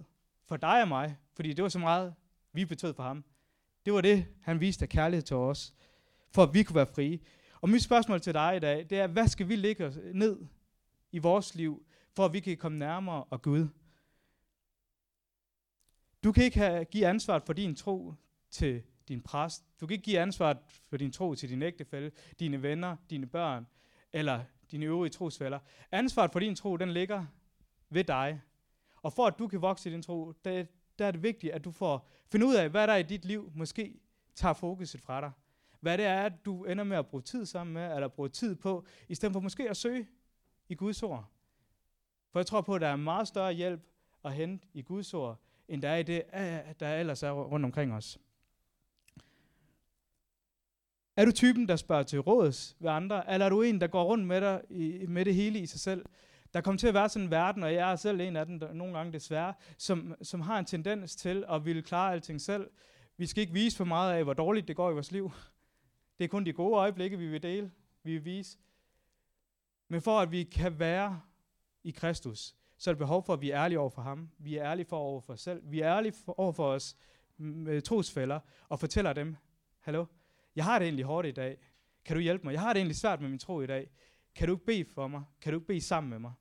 for 0.48 0.56
dig 0.56 0.82
og 0.82 0.88
mig, 0.88 1.16
fordi 1.34 1.52
det 1.52 1.62
var 1.62 1.68
så 1.68 1.78
meget, 1.78 2.14
vi 2.52 2.64
betød 2.64 2.94
for 2.94 3.02
ham. 3.02 3.24
Det 3.84 3.92
var 3.92 4.00
det, 4.00 4.26
han 4.42 4.60
viste 4.60 4.82
af 4.82 4.88
kærlighed 4.88 5.22
til 5.22 5.36
os, 5.36 5.74
for 6.30 6.42
at 6.42 6.54
vi 6.54 6.62
kunne 6.62 6.76
være 6.76 6.86
frie. 6.86 7.18
Og 7.60 7.68
mit 7.68 7.82
spørgsmål 7.82 8.20
til 8.20 8.34
dig 8.34 8.56
i 8.56 8.60
dag, 8.60 8.86
det 8.90 8.98
er, 8.98 9.06
hvad 9.06 9.28
skal 9.28 9.48
vi 9.48 9.56
lægge 9.56 9.92
ned 10.14 10.38
i 11.12 11.18
vores 11.18 11.54
liv, 11.54 11.86
for 12.16 12.24
at 12.24 12.32
vi 12.32 12.40
kan 12.40 12.56
komme 12.56 12.78
nærmere 12.78 13.24
og 13.24 13.42
Gud? 13.42 13.68
Du 16.24 16.32
kan 16.32 16.44
ikke 16.44 16.58
have, 16.58 16.84
give 16.84 17.06
ansvaret 17.06 17.42
for 17.42 17.52
din 17.52 17.74
tro 17.74 18.14
til 18.50 18.82
din 19.08 19.20
præst. 19.20 19.64
Du 19.80 19.86
kan 19.86 19.94
ikke 19.94 20.04
give 20.04 20.18
ansvaret 20.18 20.58
for 20.88 20.96
din 20.96 21.12
tro 21.12 21.34
til 21.34 21.48
din 21.48 21.62
ægtefælle, 21.62 22.12
dine 22.40 22.62
venner, 22.62 22.96
dine 23.10 23.26
børn 23.26 23.66
eller 24.12 24.44
dine 24.70 24.86
øvrige 24.86 25.10
trosfælder. 25.10 25.58
Ansvaret 25.92 26.32
for 26.32 26.40
din 26.40 26.56
tro, 26.56 26.76
den 26.76 26.90
ligger 26.90 27.26
ved 27.90 28.04
dig. 28.04 28.40
Og 29.02 29.12
for 29.12 29.26
at 29.26 29.38
du 29.38 29.48
kan 29.48 29.62
vokse 29.62 29.90
i 29.90 29.92
din 29.92 30.02
tro, 30.02 30.32
der, 30.44 30.64
der 30.98 31.06
er 31.06 31.10
det 31.10 31.22
vigtigt, 31.22 31.52
at 31.52 31.64
du 31.64 31.70
får 31.70 32.08
finde 32.32 32.46
ud 32.46 32.54
af, 32.54 32.70
hvad 32.70 32.86
der 32.86 32.92
er 32.92 32.96
i 32.96 33.02
dit 33.02 33.24
liv 33.24 33.52
måske 33.54 34.00
tager 34.34 34.52
fokuset 34.52 35.00
fra 35.00 35.20
dig. 35.20 35.30
Hvad 35.80 35.98
det 35.98 36.06
er, 36.06 36.22
at 36.22 36.44
du 36.44 36.64
ender 36.64 36.84
med 36.84 36.96
at 36.96 37.06
bruge 37.06 37.22
tid 37.22 37.46
sammen 37.46 37.74
med, 37.74 37.94
eller 37.94 38.08
bruge 38.08 38.28
tid 38.28 38.54
på, 38.54 38.86
i 39.08 39.14
stedet 39.14 39.32
for 39.32 39.40
måske 39.40 39.70
at 39.70 39.76
søge 39.76 40.08
i 40.68 40.74
Guds 40.74 41.02
ord. 41.02 41.30
For 42.30 42.38
jeg 42.38 42.46
tror 42.46 42.60
på, 42.60 42.74
at 42.74 42.80
der 42.80 42.88
er 42.88 42.96
meget 42.96 43.28
større 43.28 43.52
hjælp 43.52 43.80
at 44.24 44.34
hente 44.34 44.68
i 44.74 44.82
Guds 44.82 45.14
ord, 45.14 45.40
end 45.68 45.82
der 45.82 45.88
er 45.88 45.96
i 45.96 46.02
det, 46.02 46.22
øh, 46.34 46.74
der 46.80 46.94
ellers 46.94 47.22
er 47.22 47.30
rundt 47.30 47.64
omkring 47.64 47.92
os. 47.92 48.18
Er 51.16 51.24
du 51.24 51.32
typen, 51.32 51.68
der 51.68 51.76
spørger 51.76 52.02
til 52.02 52.20
råds 52.20 52.76
ved 52.80 52.90
andre, 52.90 53.32
eller 53.32 53.46
er 53.46 53.50
du 53.50 53.62
en, 53.62 53.80
der 53.80 53.86
går 53.86 54.04
rundt 54.04 54.26
med, 54.26 54.40
dig 54.40 54.62
i, 54.70 55.06
med 55.08 55.24
det 55.24 55.34
hele 55.34 55.58
i 55.58 55.66
sig 55.66 55.80
selv? 55.80 56.04
Der 56.54 56.60
kommer 56.60 56.78
til 56.78 56.88
at 56.88 56.94
være 56.94 57.08
sådan 57.08 57.26
en 57.26 57.30
verden, 57.30 57.62
og 57.62 57.74
jeg 57.74 57.92
er 57.92 57.96
selv 57.96 58.20
en 58.20 58.36
af 58.36 58.46
dem, 58.46 58.60
der, 58.60 58.72
nogle 58.72 58.96
gange 58.96 59.12
desværre, 59.12 59.54
som, 59.78 60.14
som 60.22 60.40
har 60.40 60.58
en 60.58 60.64
tendens 60.64 61.16
til 61.16 61.44
at 61.50 61.64
ville 61.64 61.82
klare 61.82 62.12
alting 62.12 62.40
selv. 62.40 62.70
Vi 63.16 63.26
skal 63.26 63.40
ikke 63.40 63.52
vise 63.52 63.76
for 63.76 63.84
meget 63.84 64.14
af, 64.14 64.24
hvor 64.24 64.34
dårligt 64.34 64.68
det 64.68 64.76
går 64.76 64.90
i 64.90 64.94
vores 64.94 65.12
liv. 65.12 65.32
Det 66.18 66.24
er 66.24 66.28
kun 66.28 66.46
de 66.46 66.52
gode 66.52 66.76
øjeblikke, 66.76 67.18
vi 67.18 67.26
vil 67.26 67.42
dele, 67.42 67.70
vi 68.02 68.12
vil 68.12 68.24
vise. 68.24 68.58
Men 69.88 70.02
for 70.02 70.20
at 70.20 70.30
vi 70.30 70.42
kan 70.42 70.78
være 70.78 71.20
i 71.84 71.90
Kristus, 71.90 72.56
så 72.82 72.90
er 72.90 72.94
der 72.94 72.98
behov 72.98 73.24
for, 73.24 73.32
at 73.32 73.40
vi 73.40 73.50
er 73.50 73.64
ærlige 73.64 73.78
over 73.78 73.90
for 73.90 74.02
ham. 74.02 74.30
Vi 74.38 74.56
er 74.56 74.64
ærlige 74.64 74.86
for 74.86 74.96
over 74.96 75.20
for 75.20 75.32
os 75.32 75.40
selv. 75.40 75.62
Vi 75.64 75.80
er 75.80 75.96
ærlige 75.96 76.12
for, 76.24 76.40
over 76.40 76.52
for 76.52 76.66
os 76.66 76.96
med 77.36 77.80
trosfælder 77.80 78.40
og 78.68 78.80
fortæller 78.80 79.12
dem, 79.12 79.36
hallo, 79.80 80.06
jeg 80.56 80.64
har 80.64 80.78
det 80.78 80.86
egentlig 80.86 81.04
hårdt 81.04 81.28
i 81.28 81.30
dag. 81.30 81.56
Kan 82.04 82.16
du 82.16 82.22
hjælpe 82.22 82.44
mig? 82.44 82.52
Jeg 82.52 82.60
har 82.60 82.72
det 82.72 82.80
egentlig 82.80 82.96
svært 82.96 83.20
med 83.20 83.28
min 83.28 83.38
tro 83.38 83.60
i 83.60 83.66
dag. 83.66 83.90
Kan 84.34 84.48
du 84.48 84.54
ikke 84.54 84.64
bede 84.64 84.84
for 84.84 85.08
mig? 85.08 85.22
Kan 85.40 85.52
du 85.52 85.58
ikke 85.58 85.66
bede 85.66 85.80
sammen 85.80 86.10
med 86.10 86.18
mig? 86.18 86.32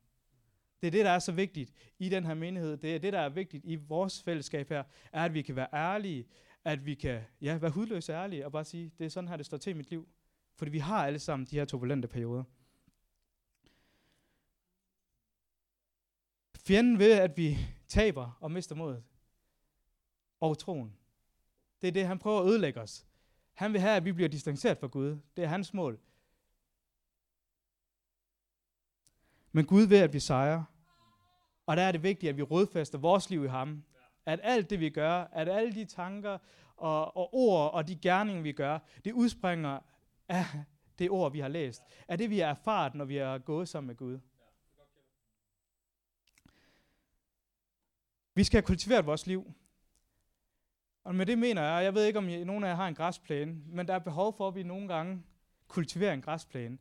Det 0.80 0.86
er 0.86 0.90
det, 0.90 1.04
der 1.04 1.10
er 1.10 1.18
så 1.18 1.32
vigtigt 1.32 1.72
i 1.98 2.08
den 2.08 2.24
her 2.24 2.34
menighed. 2.34 2.76
Det 2.76 2.94
er 2.94 2.98
det, 2.98 3.12
der 3.12 3.20
er 3.20 3.28
vigtigt 3.28 3.64
i 3.64 3.76
vores 3.76 4.22
fællesskab 4.22 4.68
her, 4.68 4.84
er, 5.12 5.24
at 5.24 5.34
vi 5.34 5.42
kan 5.42 5.56
være 5.56 5.68
ærlige, 5.74 6.26
at 6.64 6.86
vi 6.86 6.94
kan 6.94 7.20
ja, 7.40 7.58
være 7.58 7.70
hudløse 7.70 8.12
ærlige 8.12 8.46
og 8.46 8.52
bare 8.52 8.64
sige, 8.64 8.92
det 8.98 9.04
er 9.04 9.08
sådan 9.08 9.28
her, 9.28 9.36
det 9.36 9.46
står 9.46 9.56
til 9.56 9.70
i 9.70 9.74
mit 9.74 9.90
liv. 9.90 10.08
Fordi 10.54 10.70
vi 10.70 10.78
har 10.78 11.06
alle 11.06 11.18
sammen 11.18 11.46
de 11.50 11.56
her 11.56 11.64
turbulente 11.64 12.08
perioder. 12.08 12.44
Fjenden 16.66 16.98
ved, 16.98 17.12
at 17.12 17.36
vi 17.36 17.58
taber 17.88 18.38
og 18.40 18.50
mister 18.50 18.74
modet. 18.74 19.02
Og 20.40 20.58
troen. 20.58 20.96
Det 21.80 21.88
er 21.88 21.92
det, 21.92 22.06
han 22.06 22.18
prøver 22.18 22.40
at 22.40 22.46
ødelægge 22.46 22.80
os. 22.80 23.06
Han 23.54 23.72
vil 23.72 23.80
have, 23.80 23.96
at 23.96 24.04
vi 24.04 24.12
bliver 24.12 24.28
distanceret 24.28 24.78
fra 24.78 24.86
Gud. 24.86 25.18
Det 25.36 25.44
er 25.44 25.48
hans 25.48 25.74
mål. 25.74 26.00
Men 29.52 29.66
Gud 29.66 29.82
ved, 29.82 29.98
at 29.98 30.12
vi 30.12 30.20
sejrer. 30.20 30.64
Og 31.66 31.76
der 31.76 31.82
er 31.82 31.92
det 31.92 32.02
vigtigt, 32.02 32.30
at 32.30 32.36
vi 32.36 32.42
rådfæster 32.42 32.98
vores 32.98 33.30
liv 33.30 33.44
i 33.44 33.48
ham. 33.48 33.84
At 34.26 34.40
alt 34.42 34.70
det, 34.70 34.80
vi 34.80 34.90
gør, 34.90 35.12
at 35.12 35.48
alle 35.48 35.74
de 35.74 35.84
tanker 35.84 36.38
og, 36.76 37.16
og 37.16 37.34
ord 37.34 37.72
og 37.72 37.88
de 37.88 37.96
gerninger, 37.96 38.42
vi 38.42 38.52
gør, 38.52 38.78
det 39.04 39.12
udspringer 39.12 39.80
af 40.28 40.44
det 40.98 41.10
ord, 41.10 41.32
vi 41.32 41.40
har 41.40 41.48
læst. 41.48 41.82
Af 42.08 42.18
det, 42.18 42.30
vi 42.30 42.38
har 42.38 42.46
erfaret, 42.46 42.94
når 42.94 43.04
vi 43.04 43.16
har 43.16 43.38
gået 43.38 43.68
sammen 43.68 43.86
med 43.86 43.96
Gud. 43.96 44.18
Vi 48.34 48.44
skal 48.44 48.56
have 48.56 48.66
kultiveret 48.66 49.06
vores 49.06 49.26
liv. 49.26 49.52
Og 51.04 51.14
med 51.14 51.26
det 51.26 51.38
mener 51.38 51.62
jeg, 51.62 51.84
jeg 51.84 51.94
ved 51.94 52.04
ikke, 52.04 52.18
om 52.18 52.28
I, 52.28 52.44
nogen 52.44 52.64
af 52.64 52.68
jer 52.68 52.74
har 52.74 52.88
en 52.88 52.94
græsplæne, 52.94 53.56
men 53.66 53.88
der 53.88 53.94
er 53.94 53.98
behov 53.98 54.36
for, 54.36 54.48
at 54.48 54.54
vi 54.54 54.62
nogle 54.62 54.88
gange 54.88 55.22
kultiverer 55.68 56.12
en 56.12 56.22
græsplæne. 56.22 56.78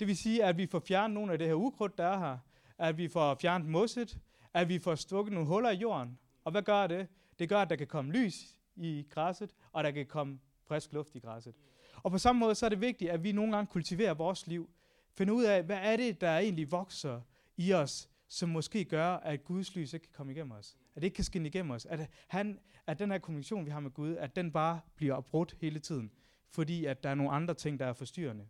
Det 0.00 0.06
vil 0.06 0.16
sige, 0.16 0.44
at 0.44 0.56
vi 0.56 0.66
får 0.66 0.78
fjernet 0.78 1.14
nogle 1.14 1.32
af 1.32 1.38
det 1.38 1.46
her 1.46 1.54
ukrudt, 1.54 1.98
der 1.98 2.04
er 2.04 2.18
her, 2.18 2.38
at 2.78 2.98
vi 2.98 3.08
får 3.08 3.34
fjernet 3.40 3.68
mosset, 3.68 4.18
at 4.54 4.68
vi 4.68 4.78
får 4.78 4.94
stukket 4.94 5.32
nogle 5.32 5.48
huller 5.48 5.70
i 5.70 5.76
jorden. 5.76 6.18
Og 6.44 6.52
hvad 6.52 6.62
gør 6.62 6.86
det? 6.86 7.08
Det 7.38 7.48
gør, 7.48 7.58
at 7.62 7.70
der 7.70 7.76
kan 7.76 7.86
komme 7.86 8.12
lys 8.12 8.56
i 8.76 9.06
græsset, 9.10 9.54
og 9.72 9.84
der 9.84 9.90
kan 9.90 10.06
komme 10.06 10.38
frisk 10.66 10.92
luft 10.92 11.14
i 11.14 11.18
græsset. 11.18 11.54
Og 12.02 12.10
på 12.10 12.18
samme 12.18 12.38
måde 12.38 12.54
så 12.54 12.66
er 12.66 12.70
det 12.70 12.80
vigtigt, 12.80 13.10
at 13.10 13.24
vi 13.24 13.32
nogle 13.32 13.52
gange 13.52 13.66
kultiverer 13.66 14.14
vores 14.14 14.46
liv. 14.46 14.70
Finder 15.14 15.34
ud 15.34 15.44
af, 15.44 15.62
hvad 15.62 15.78
er 15.82 15.96
det, 15.96 16.20
der 16.20 16.38
egentlig 16.38 16.72
vokser 16.72 17.20
i 17.56 17.72
os, 17.72 18.08
som 18.28 18.48
måske 18.48 18.84
gør, 18.84 19.06
at 19.06 19.44
Guds 19.44 19.76
lys 19.76 19.92
ikke 19.92 20.06
kan 20.06 20.12
komme 20.12 20.32
igennem 20.32 20.52
os. 20.52 20.76
At 20.94 21.02
det 21.02 21.06
ikke 21.06 21.14
kan 21.14 21.24
skinne 21.24 21.48
igennem 21.48 21.70
os. 21.70 21.86
At, 21.86 22.10
han, 22.28 22.60
at 22.86 22.98
den 22.98 23.10
her 23.10 23.18
kommunikation, 23.18 23.66
vi 23.66 23.70
har 23.70 23.80
med 23.80 23.90
Gud, 23.90 24.16
at 24.16 24.36
den 24.36 24.52
bare 24.52 24.80
bliver 24.96 25.20
brudt 25.20 25.56
hele 25.60 25.78
tiden. 25.80 26.12
Fordi 26.50 26.84
at 26.84 27.02
der 27.02 27.10
er 27.10 27.14
nogle 27.14 27.32
andre 27.32 27.54
ting, 27.54 27.78
der 27.78 27.86
er 27.86 27.92
forstyrrende. 27.92 28.48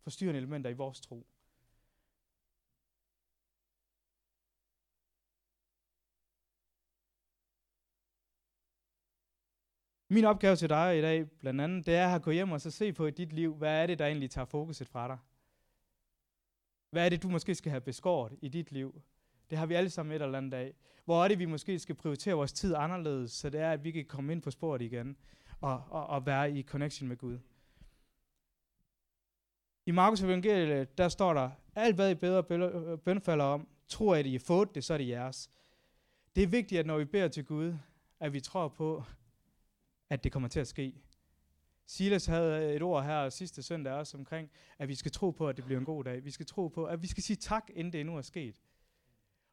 Forstyrrende 0.00 0.38
elementer 0.38 0.70
i 0.70 0.74
vores 0.74 1.00
tro. 1.00 1.26
Min 10.12 10.24
opgave 10.24 10.56
til 10.56 10.68
dig 10.68 10.98
i 10.98 11.02
dag, 11.02 11.30
blandt 11.30 11.60
andet, 11.60 11.86
det 11.86 11.94
er 11.94 12.14
at 12.14 12.22
gå 12.22 12.30
hjem 12.30 12.52
og 12.52 12.60
så 12.60 12.70
se 12.70 12.92
på 12.92 13.06
i 13.06 13.10
dit 13.10 13.32
liv, 13.32 13.54
hvad 13.54 13.82
er 13.82 13.86
det, 13.86 13.98
der 13.98 14.06
egentlig 14.06 14.30
tager 14.30 14.44
fokuset 14.44 14.88
fra 14.88 15.08
dig? 15.08 15.18
Hvad 16.90 17.04
er 17.04 17.08
det, 17.08 17.22
du 17.22 17.28
måske 17.28 17.54
skal 17.54 17.70
have 17.70 17.80
beskåret 17.80 18.32
i 18.42 18.48
dit 18.48 18.72
liv? 18.72 19.02
Det 19.50 19.58
har 19.58 19.66
vi 19.66 19.74
alle 19.74 19.90
sammen 19.90 20.16
et 20.16 20.22
eller 20.22 20.38
andet 20.38 20.52
dag. 20.52 20.74
Hvor 21.04 21.24
er 21.24 21.28
det, 21.28 21.38
vi 21.38 21.44
måske 21.44 21.78
skal 21.78 21.94
prioritere 21.94 22.34
vores 22.34 22.52
tid 22.52 22.74
anderledes, 22.74 23.32
så 23.32 23.50
det 23.50 23.60
er, 23.60 23.72
at 23.72 23.84
vi 23.84 23.90
kan 23.90 24.04
komme 24.04 24.32
ind 24.32 24.42
på 24.42 24.50
sporet 24.50 24.82
igen 24.82 25.16
og, 25.60 25.84
og, 25.90 26.06
og 26.06 26.26
være 26.26 26.52
i 26.52 26.62
connection 26.62 27.08
med 27.08 27.16
Gud. 27.16 27.38
I 29.86 29.90
Markus 29.90 30.22
evangeliet, 30.22 30.98
der 30.98 31.08
står 31.08 31.34
der, 31.34 31.50
alt 31.74 31.94
hvad 31.94 32.10
I 32.10 32.14
bedre 32.14 32.42
bønfalder 32.98 33.44
om, 33.44 33.68
tror 33.88 34.16
at 34.16 34.26
I 34.26 34.32
har 34.32 34.38
fået 34.38 34.74
det, 34.74 34.84
så 34.84 34.94
er 34.94 34.98
det 34.98 35.08
jeres. 35.08 35.50
Det 36.36 36.42
er 36.42 36.46
vigtigt, 36.46 36.78
at 36.78 36.86
når 36.86 36.98
vi 36.98 37.04
beder 37.04 37.28
til 37.28 37.44
Gud, 37.44 37.74
at 38.20 38.32
vi 38.32 38.40
tror 38.40 38.68
på, 38.68 39.04
at 40.10 40.24
det 40.24 40.32
kommer 40.32 40.48
til 40.48 40.60
at 40.60 40.68
ske. 40.68 40.94
Silas 41.90 42.26
havde 42.26 42.74
et 42.74 42.82
ord 42.82 43.04
her 43.04 43.28
sidste 43.28 43.62
søndag 43.62 43.92
også 43.92 44.16
omkring, 44.16 44.50
at 44.78 44.88
vi 44.88 44.94
skal 44.94 45.12
tro 45.12 45.30
på, 45.30 45.48
at 45.48 45.56
det 45.56 45.64
bliver 45.64 45.78
en 45.78 45.84
god 45.84 46.04
dag. 46.04 46.24
Vi 46.24 46.30
skal 46.30 46.46
tro 46.46 46.68
på, 46.68 46.84
at 46.84 47.02
vi 47.02 47.06
skal 47.06 47.22
sige 47.22 47.36
tak, 47.36 47.70
inden 47.74 47.92
det 47.92 48.00
endnu 48.00 48.16
er 48.16 48.22
sket. 48.22 48.60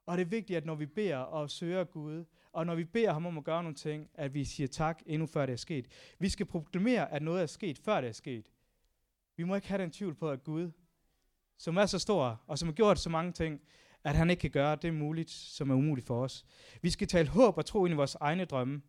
Og 0.05 0.17
det 0.17 0.21
er 0.23 0.29
vigtigt, 0.29 0.57
at 0.57 0.65
når 0.65 0.75
vi 0.75 0.85
beder 0.85 1.17
og 1.17 1.49
søger 1.49 1.83
Gud, 1.83 2.25
og 2.51 2.65
når 2.65 2.75
vi 2.75 2.83
beder 2.83 3.13
ham 3.13 3.25
om 3.25 3.37
at 3.37 3.43
gøre 3.43 3.63
nogle 3.63 3.75
ting, 3.75 4.09
at 4.13 4.33
vi 4.33 4.43
siger 4.43 4.67
tak, 4.67 5.01
endnu 5.05 5.27
før 5.27 5.45
det 5.45 5.53
er 5.53 5.57
sket. 5.57 5.87
Vi 6.19 6.29
skal 6.29 6.45
proklamere, 6.45 7.11
at 7.11 7.21
noget 7.21 7.41
er 7.41 7.45
sket, 7.45 7.77
før 7.77 8.01
det 8.01 8.07
er 8.07 8.13
sket. 8.13 8.51
Vi 9.37 9.43
må 9.43 9.55
ikke 9.55 9.67
have 9.67 9.81
den 9.81 9.91
tvivl 9.91 10.15
på, 10.15 10.31
at 10.31 10.43
Gud, 10.43 10.71
som 11.57 11.77
er 11.77 11.85
så 11.85 11.99
stor, 11.99 12.41
og 12.47 12.59
som 12.59 12.67
har 12.67 12.73
gjort 12.73 12.99
så 12.99 13.09
mange 13.09 13.31
ting, 13.31 13.61
at 14.03 14.15
han 14.15 14.29
ikke 14.29 14.41
kan 14.41 14.51
gøre 14.51 14.75
det 14.75 14.93
muligt, 14.93 15.29
som 15.29 15.69
er 15.69 15.75
umuligt 15.75 16.07
for 16.07 16.23
os. 16.23 16.45
Vi 16.81 16.89
skal 16.89 17.07
tale 17.07 17.27
håb 17.27 17.57
og 17.57 17.65
tro 17.65 17.85
ind 17.85 17.93
i 17.93 17.95
vores 17.95 18.15
egne 18.15 18.45
drømme, 18.45 18.81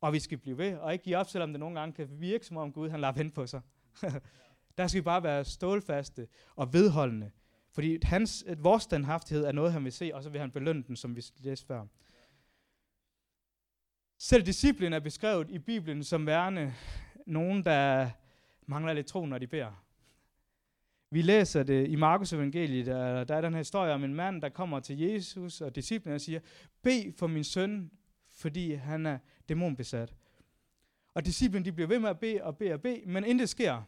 og 0.00 0.12
vi 0.12 0.20
skal 0.20 0.38
blive 0.38 0.58
ved, 0.58 0.76
og 0.76 0.92
ikke 0.92 1.04
give 1.04 1.16
op, 1.16 1.28
selvom 1.28 1.52
det 1.52 1.60
nogle 1.60 1.80
gange 1.80 1.92
kan 1.92 2.08
virke, 2.10 2.46
som 2.46 2.56
om 2.56 2.72
Gud 2.72 2.88
han 2.88 3.00
lader 3.00 3.12
vente 3.12 3.34
på 3.34 3.46
sig. 3.46 3.60
Der 4.78 4.86
skal 4.86 5.00
vi 5.00 5.04
bare 5.04 5.22
være 5.22 5.44
stålfaste 5.44 6.28
og 6.56 6.72
vedholdende, 6.72 7.30
fordi 7.72 7.98
hans, 8.02 8.44
vores 8.58 8.82
standhaftighed 8.82 9.44
er 9.44 9.52
noget, 9.52 9.72
han 9.72 9.84
vil 9.84 9.92
se, 9.92 10.10
og 10.14 10.22
så 10.22 10.30
vil 10.30 10.40
han 10.40 10.50
belønne 10.50 10.82
den, 10.82 10.96
som 10.96 11.16
vi 11.16 11.22
læste 11.38 11.66
før. 11.66 11.86
Selv 14.18 14.46
disciplin 14.46 14.92
er 14.92 15.00
beskrevet 15.00 15.50
i 15.50 15.58
Bibelen 15.58 16.04
som 16.04 16.26
værende 16.26 16.74
nogen, 17.26 17.64
der 17.64 18.10
mangler 18.66 18.92
lidt 18.92 19.06
tro, 19.06 19.26
når 19.26 19.38
de 19.38 19.46
beder. 19.46 19.84
Vi 21.10 21.22
læser 21.22 21.62
det 21.62 21.88
i 21.88 21.94
Markus 21.96 22.32
evangeliet, 22.32 22.86
der, 22.86 23.24
der 23.24 23.36
er 23.36 23.40
den 23.40 23.52
her 23.52 23.58
historie 23.58 23.92
om 23.92 24.04
en 24.04 24.14
mand, 24.14 24.42
der 24.42 24.48
kommer 24.48 24.80
til 24.80 24.98
Jesus 24.98 25.60
og 25.60 25.74
disciplen 25.74 26.14
og 26.14 26.20
siger, 26.20 26.40
bed 26.82 27.12
for 27.18 27.26
min 27.26 27.44
søn, 27.44 27.90
fordi 28.34 28.74
han 28.74 29.06
er 29.06 29.18
dæmonbesat. 29.48 30.14
Og 31.14 31.24
disciplen 31.24 31.64
de 31.64 31.72
bliver 31.72 31.88
ved 31.88 31.98
med 31.98 32.10
at 32.10 32.18
bede 32.18 32.42
og 32.42 32.56
bede 32.56 32.72
og 32.72 32.80
bede, 32.80 33.02
men 33.06 33.24
intet 33.24 33.48
sker. 33.48 33.82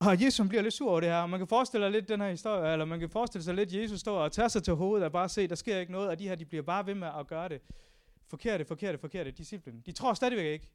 Og 0.00 0.22
Jesus 0.22 0.48
bliver 0.48 0.62
lidt 0.62 0.74
sur 0.74 0.90
over 0.90 1.00
det 1.00 1.08
her. 1.08 1.26
Man 1.26 1.40
kan 1.40 1.46
forestille 1.46 1.84
sig 1.84 1.92
lidt 1.92 2.08
den 2.08 2.20
her 2.20 2.30
historie, 2.30 2.72
eller 2.72 2.84
man 2.84 3.00
kan 3.00 3.10
forestille 3.10 3.44
sig 3.44 3.54
lidt, 3.54 3.74
at 3.74 3.82
Jesus 3.82 4.00
står 4.00 4.18
og 4.18 4.32
tager 4.32 4.48
sig 4.48 4.62
til 4.62 4.74
hovedet 4.74 5.04
og 5.06 5.12
bare 5.12 5.28
se, 5.28 5.48
der 5.48 5.54
sker 5.54 5.78
ikke 5.78 5.92
noget, 5.92 6.08
og 6.08 6.18
de 6.18 6.28
her 6.28 6.34
de 6.34 6.44
bliver 6.44 6.62
bare 6.62 6.86
ved 6.86 6.94
med 6.94 7.08
at 7.18 7.26
gøre 7.26 7.48
det 7.48 7.60
forkerte, 8.26 8.64
forkerte, 8.64 8.98
forkerte, 8.98 9.30
disciplen. 9.30 9.82
De 9.86 9.92
tror 9.92 10.14
stadigvæk 10.14 10.52
ikke. 10.52 10.70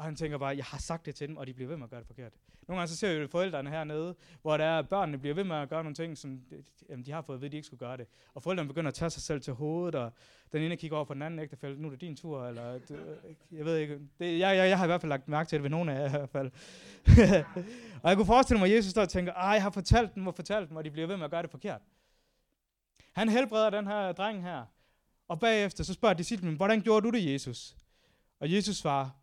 Og 0.00 0.06
han 0.06 0.16
tænker 0.16 0.38
bare, 0.38 0.56
jeg 0.56 0.64
har 0.64 0.78
sagt 0.78 1.06
det 1.06 1.14
til 1.14 1.28
dem, 1.28 1.36
og 1.36 1.46
de 1.46 1.54
bliver 1.54 1.68
ved 1.68 1.76
med 1.76 1.84
at 1.84 1.90
gøre 1.90 2.00
det 2.00 2.06
forkert. 2.06 2.32
Nogle 2.68 2.80
gange 2.80 2.88
så 2.88 2.96
ser 2.96 3.14
vi 3.14 3.20
jo 3.20 3.28
forældrene 3.28 3.70
hernede, 3.70 4.14
hvor 4.42 4.56
der 4.56 4.64
er, 4.64 4.78
at 4.78 4.88
børnene 4.88 5.18
bliver 5.18 5.34
ved 5.34 5.44
med 5.44 5.56
at 5.56 5.68
gøre 5.68 5.82
nogle 5.82 5.94
ting, 5.94 6.18
som 6.18 6.40
jamen, 6.88 7.06
de 7.06 7.12
har 7.12 7.22
fået 7.22 7.36
at 7.36 7.40
vide, 7.40 7.48
at 7.48 7.52
de 7.52 7.56
ikke 7.56 7.66
skulle 7.66 7.78
gøre 7.78 7.96
det. 7.96 8.06
Og 8.34 8.42
forældrene 8.42 8.68
begynder 8.68 8.88
at 8.88 8.94
tage 8.94 9.10
sig 9.10 9.22
selv 9.22 9.40
til 9.40 9.52
hovedet, 9.52 9.94
og 9.94 10.12
den 10.52 10.62
ene 10.62 10.76
kigger 10.76 10.96
over 10.96 11.04
på 11.04 11.14
den 11.14 11.22
anden 11.22 11.40
ægtefælde, 11.40 11.82
nu 11.82 11.88
er 11.88 11.90
det 11.90 12.00
din 12.00 12.16
tur, 12.16 12.46
eller 12.46 12.74
øh, 12.74 12.80
jeg 13.52 13.64
ved 13.64 13.76
ikke. 13.76 13.94
Det, 14.18 14.38
jeg, 14.38 14.56
jeg, 14.56 14.68
jeg, 14.68 14.78
har 14.78 14.84
i 14.84 14.88
hvert 14.88 15.00
fald 15.00 15.08
lagt 15.08 15.28
mærke 15.28 15.48
til 15.48 15.56
det 15.56 15.62
ved 15.62 15.70
nogle 15.70 15.92
af 15.92 16.00
jer 16.00 16.06
i 16.06 16.10
hvert 16.10 16.30
fald. 16.30 16.50
og 18.02 18.08
jeg 18.08 18.16
kunne 18.16 18.26
forestille 18.26 18.60
mig, 18.60 18.70
at 18.70 18.76
Jesus 18.76 18.90
står 18.90 19.02
og 19.02 19.08
tænker, 19.08 19.32
ej, 19.32 19.50
jeg 19.50 19.62
har 19.62 19.70
fortalt 19.70 20.14
dem 20.14 20.26
og 20.26 20.34
fortalt 20.34 20.68
dem, 20.68 20.76
og 20.76 20.84
de 20.84 20.90
bliver 20.90 21.06
ved 21.06 21.16
med 21.16 21.24
at 21.24 21.30
gøre 21.30 21.42
det 21.42 21.50
forkert. 21.50 21.80
Han 23.12 23.28
helbreder 23.28 23.70
den 23.70 23.86
her 23.86 24.12
dreng 24.12 24.42
her, 24.42 24.64
og 25.28 25.40
bagefter 25.40 25.84
så 25.84 25.94
spørger 25.94 26.14
disciplen, 26.14 26.56
hvordan 26.56 26.80
gjorde 26.80 27.06
du 27.06 27.10
det, 27.10 27.32
Jesus? 27.32 27.76
Og 28.40 28.52
Jesus 28.52 28.76
svarer, 28.76 29.19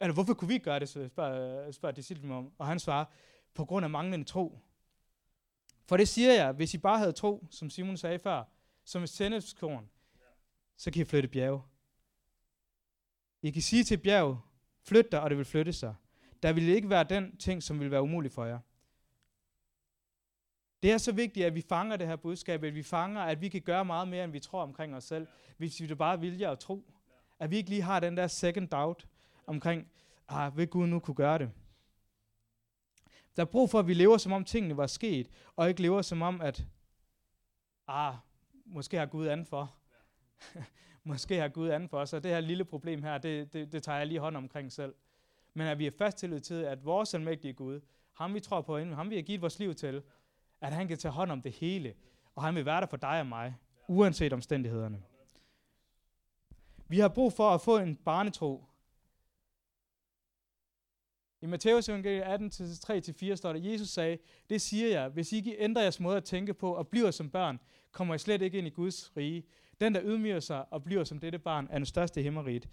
eller 0.00 0.14
hvorfor 0.14 0.34
kunne 0.34 0.48
vi 0.48 0.58
gøre 0.58 0.80
det, 0.80 0.88
så 0.88 1.08
spørger, 1.08 1.72
spørger 1.72 1.94
disciplen 1.94 2.30
om. 2.32 2.52
Og 2.58 2.66
han 2.66 2.78
svarer, 2.78 3.04
på 3.54 3.64
grund 3.64 3.84
af 3.84 3.90
manglende 3.90 4.24
tro. 4.24 4.58
For 5.86 5.96
det 5.96 6.08
siger 6.08 6.32
jeg, 6.32 6.52
hvis 6.52 6.74
I 6.74 6.78
bare 6.78 6.98
havde 6.98 7.12
tro, 7.12 7.46
som 7.50 7.70
Simon 7.70 7.96
sagde 7.96 8.18
før, 8.18 8.44
som 8.84 9.02
et 9.02 9.08
sennepskorn, 9.08 9.90
så 10.76 10.90
kan 10.90 11.02
I 11.02 11.04
flytte 11.04 11.28
bjerge. 11.28 11.62
I 13.42 13.50
kan 13.50 13.62
sige 13.62 13.84
til 13.84 13.98
bjerg, 13.98 14.40
flyt 14.82 15.12
dig, 15.12 15.20
og 15.20 15.30
det 15.30 15.38
vil 15.38 15.44
flytte 15.44 15.72
sig. 15.72 15.94
Der 16.42 16.52
vil 16.52 16.68
ikke 16.68 16.90
være 16.90 17.04
den 17.04 17.36
ting, 17.36 17.62
som 17.62 17.80
vil 17.80 17.90
være 17.90 18.02
umulig 18.02 18.32
for 18.32 18.44
jer. 18.44 18.58
Det 20.82 20.92
er 20.92 20.98
så 20.98 21.12
vigtigt, 21.12 21.46
at 21.46 21.54
vi 21.54 21.60
fanger 21.60 21.96
det 21.96 22.06
her 22.06 22.16
budskab, 22.16 22.64
at 22.64 22.74
vi 22.74 22.82
fanger, 22.82 23.20
at 23.20 23.40
vi 23.40 23.48
kan 23.48 23.62
gøre 23.62 23.84
meget 23.84 24.08
mere, 24.08 24.24
end 24.24 24.32
vi 24.32 24.40
tror 24.40 24.62
omkring 24.62 24.94
os 24.94 25.04
selv, 25.04 25.26
hvis 25.56 25.80
vi 25.80 25.94
bare 25.94 26.20
vilje 26.20 26.50
at 26.50 26.58
tro. 26.58 26.92
At 27.38 27.50
vi 27.50 27.56
ikke 27.56 27.70
lige 27.70 27.82
har 27.82 28.00
den 28.00 28.16
der 28.16 28.26
second 28.26 28.68
doubt 28.68 29.08
omkring, 29.46 29.88
ah, 30.28 30.56
vil 30.56 30.68
Gud 30.68 30.86
nu 30.86 30.98
kunne 31.00 31.14
gøre 31.14 31.38
det? 31.38 31.50
Der 33.36 33.42
er 33.42 33.46
brug 33.46 33.70
for, 33.70 33.78
at 33.78 33.86
vi 33.86 33.94
lever, 33.94 34.16
som 34.16 34.32
om 34.32 34.44
tingene 34.44 34.76
var 34.76 34.86
sket, 34.86 35.30
og 35.56 35.68
ikke 35.68 35.82
lever 35.82 36.02
som 36.02 36.22
om, 36.22 36.40
at 36.40 36.66
ah, 37.88 38.14
måske 38.66 38.96
har 38.98 39.06
Gud 39.06 39.26
anden 39.26 39.46
for. 39.46 39.74
måske 41.04 41.40
har 41.40 41.48
Gud 41.48 41.68
anden 41.68 41.88
for 41.88 41.98
os, 41.98 42.12
og 42.12 42.22
det 42.22 42.30
her 42.30 42.40
lille 42.40 42.64
problem 42.64 43.02
her, 43.02 43.18
det, 43.18 43.52
det, 43.52 43.72
det 43.72 43.82
tager 43.82 43.98
jeg 43.98 44.06
lige 44.06 44.20
hånd 44.20 44.36
omkring 44.36 44.72
selv. 44.72 44.94
Men 45.54 45.66
at 45.66 45.78
vi 45.78 45.86
er 45.86 45.90
fast 45.98 46.18
tillid 46.18 46.40
til, 46.40 46.54
at 46.54 46.84
vores 46.84 47.14
almægtige 47.14 47.52
Gud, 47.52 47.80
ham 48.12 48.34
vi 48.34 48.40
tror 48.40 48.60
på, 48.60 48.78
ham 48.78 49.10
vi 49.10 49.14
har 49.14 49.22
givet 49.22 49.42
vores 49.42 49.58
liv 49.58 49.74
til, 49.74 50.02
at 50.60 50.72
han 50.72 50.88
kan 50.88 50.98
tage 50.98 51.12
hånd 51.12 51.30
om 51.30 51.42
det 51.42 51.52
hele, 51.52 51.94
og 52.34 52.42
han 52.42 52.54
vil 52.54 52.66
være 52.66 52.80
der 52.80 52.86
for 52.86 52.96
dig 52.96 53.20
og 53.20 53.26
mig, 53.26 53.54
uanset 53.88 54.32
omstændighederne. 54.32 55.02
Vi 56.88 56.98
har 56.98 57.08
brug 57.08 57.32
for 57.32 57.50
at 57.50 57.60
få 57.60 57.78
en 57.78 57.96
barnetro. 57.96 58.64
I 61.46 61.48
Matteus 61.48 61.88
evangeliet 61.88 62.22
18, 62.22 62.48
3-4 62.48 63.34
står 63.34 63.52
der, 63.52 63.70
Jesus 63.70 63.88
sagde, 63.88 64.18
det 64.50 64.60
siger 64.60 64.88
jeg, 64.88 65.08
hvis 65.08 65.32
I 65.32 65.36
ikke 65.36 65.56
ændrer 65.58 65.82
jeres 65.82 66.00
måde 66.00 66.16
at 66.16 66.24
tænke 66.24 66.54
på 66.54 66.74
og 66.74 66.88
bliver 66.88 67.10
som 67.10 67.30
børn, 67.30 67.60
kommer 67.92 68.14
I 68.14 68.18
slet 68.18 68.42
ikke 68.42 68.58
ind 68.58 68.66
i 68.66 68.70
Guds 68.70 69.16
rige. 69.16 69.44
Den, 69.80 69.94
der 69.94 70.00
ydmyger 70.04 70.40
sig 70.40 70.64
og 70.72 70.84
bliver 70.84 71.04
som 71.04 71.18
dette 71.18 71.38
barn, 71.38 71.68
er 71.70 71.78
den 71.78 71.86
største 71.86 72.22
himmeriget. 72.22 72.68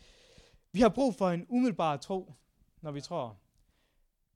Vi 0.72 0.80
har 0.80 0.90
brug 0.90 1.16
for 1.16 1.30
en 1.30 1.46
umiddelbar 1.50 1.98
tro, 1.98 2.34
når 2.82 2.92
vi 2.92 3.02
tror. 3.02 3.38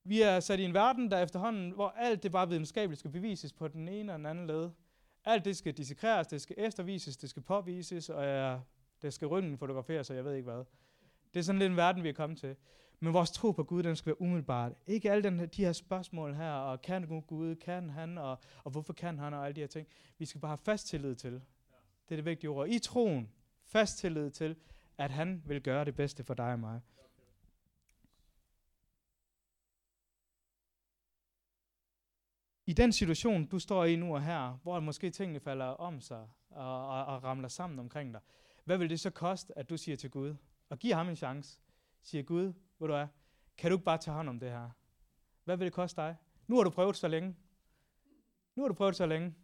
Vi 0.03 0.22
er 0.22 0.39
sat 0.39 0.60
i 0.60 0.63
en 0.63 0.74
verden, 0.74 1.12
der 1.12 1.24
efterhånden, 1.24 1.72
hvor 1.72 1.89
alt 1.89 2.24
det 2.24 2.32
bare 2.32 2.50
videnskabeligt 2.50 3.00
skal 3.00 3.12
bevises 3.12 3.53
på 3.53 3.67
den 3.67 3.88
ene 3.88 4.13
og 4.13 4.17
den 4.17 4.25
anden 4.25 4.48
led. 4.48 4.70
Alt 5.25 5.46
det 5.46 5.58
skal 5.58 5.74
dissekreres, 5.74 6.27
det 6.27 6.41
skal 6.41 6.56
eftervises, 6.60 7.17
det 7.17 7.29
skal 7.29 7.41
påvises, 7.41 8.10
og 8.10 8.24
ja, 8.24 8.58
det 9.01 9.13
skal 9.13 9.27
røntgenfotograferes, 9.27 10.10
og 10.10 10.15
jeg 10.15 10.25
ved 10.25 10.34
ikke 10.34 10.51
hvad. 10.51 10.63
Det 11.34 11.39
er 11.39 11.44
sådan 11.44 11.60
lidt 11.60 11.72
en 11.72 11.77
verden, 11.77 12.03
vi 12.03 12.10
er 12.10 12.13
kommet 12.13 12.39
til. 12.39 12.56
Men 13.00 13.13
vores 13.13 13.32
tro 13.32 13.51
på 13.51 13.63
Gud, 13.63 13.84
den 13.84 13.96
skal 13.96 14.10
være 14.10 14.22
umiddelbart. 14.22 14.74
Ikke 14.88 15.12
alle 15.12 15.24
den, 15.24 15.39
de 15.39 15.66
her 15.66 15.74
spørgsmål 15.74 16.34
her, 16.34 16.51
og 16.51 16.82
kan 16.82 17.22
Gud, 17.27 17.56
kan 17.56 17.89
han, 17.89 18.18
og, 18.18 18.39
og 18.63 18.72
hvorfor 18.72 18.94
kan 18.94 19.20
han, 19.20 19.34
og 19.34 19.46
alle 19.46 19.56
de 19.56 19.60
her 19.60 19.68
ting. 19.68 19.88
Vi 20.18 20.25
skal 20.25 20.42
bare 20.42 20.50
have 20.50 20.58
fast 20.58 20.88
tillid 20.88 21.16
til. 21.16 21.34
Det 22.10 22.12
er 22.12 22.16
det 22.16 22.25
vigtige 22.25 22.50
ord. 22.50 22.68
I 22.68 22.80
troen, 22.80 23.30
fast 23.66 23.98
tillid 23.98 24.32
til, 24.32 24.56
at 24.98 25.12
han 25.12 25.44
vil 25.46 25.62
gøre 25.62 25.86
det 25.86 25.96
bedste 25.96 26.24
for 26.24 26.34
dig 26.34 26.54
og 26.54 26.60
mig. 26.60 26.82
i 32.68 32.74
den 32.74 32.92
situation, 32.94 33.46
du 33.46 33.60
står 33.60 33.86
i 33.86 33.96
nu 33.96 34.16
og 34.16 34.24
her, 34.24 34.60
hvor 34.63 34.80
måske 34.80 35.10
tingene 35.10 35.39
falder 35.39 35.66
om 35.66 36.01
sig 36.01 36.27
og, 36.50 36.88
og, 36.88 37.06
og 37.06 37.24
ramler 37.24 37.48
sammen 37.48 37.80
omkring 37.80 38.13
dig, 38.13 38.22
hvad 38.66 38.77
vil 38.77 38.89
det 38.89 39.00
så 39.00 39.10
koste, 39.10 39.58
at 39.58 39.70
du 39.70 39.77
siger 39.77 39.96
til 39.96 40.10
Gud, 40.10 40.36
og 40.70 40.80
giver 40.80 40.96
ham 40.96 41.10
en 41.10 41.16
chance, 41.16 41.60
siger 42.01 42.24
Gud, 42.24 42.54
ved 42.79 42.88
du 42.88 42.93
hvad, 42.93 43.07
kan 43.57 43.72
du 43.72 43.77
ikke 43.77 43.86
bare 43.86 43.98
tage 43.98 44.15
hånd 44.15 44.29
om 44.29 44.39
det 44.39 44.51
her? 44.51 44.69
Hvad 45.43 45.57
vil 45.57 45.65
det 45.65 45.74
koste 45.74 46.01
dig? 46.01 46.15
Nu 46.48 46.55
har 46.55 46.63
du 46.63 46.69
prøvet 46.69 46.96
så 46.96 47.07
længe. 47.07 47.36
Nu 48.55 48.63
har 48.63 48.67
du 48.67 48.74
prøvet 48.74 48.96
så 48.96 49.05
længe. 49.05 49.36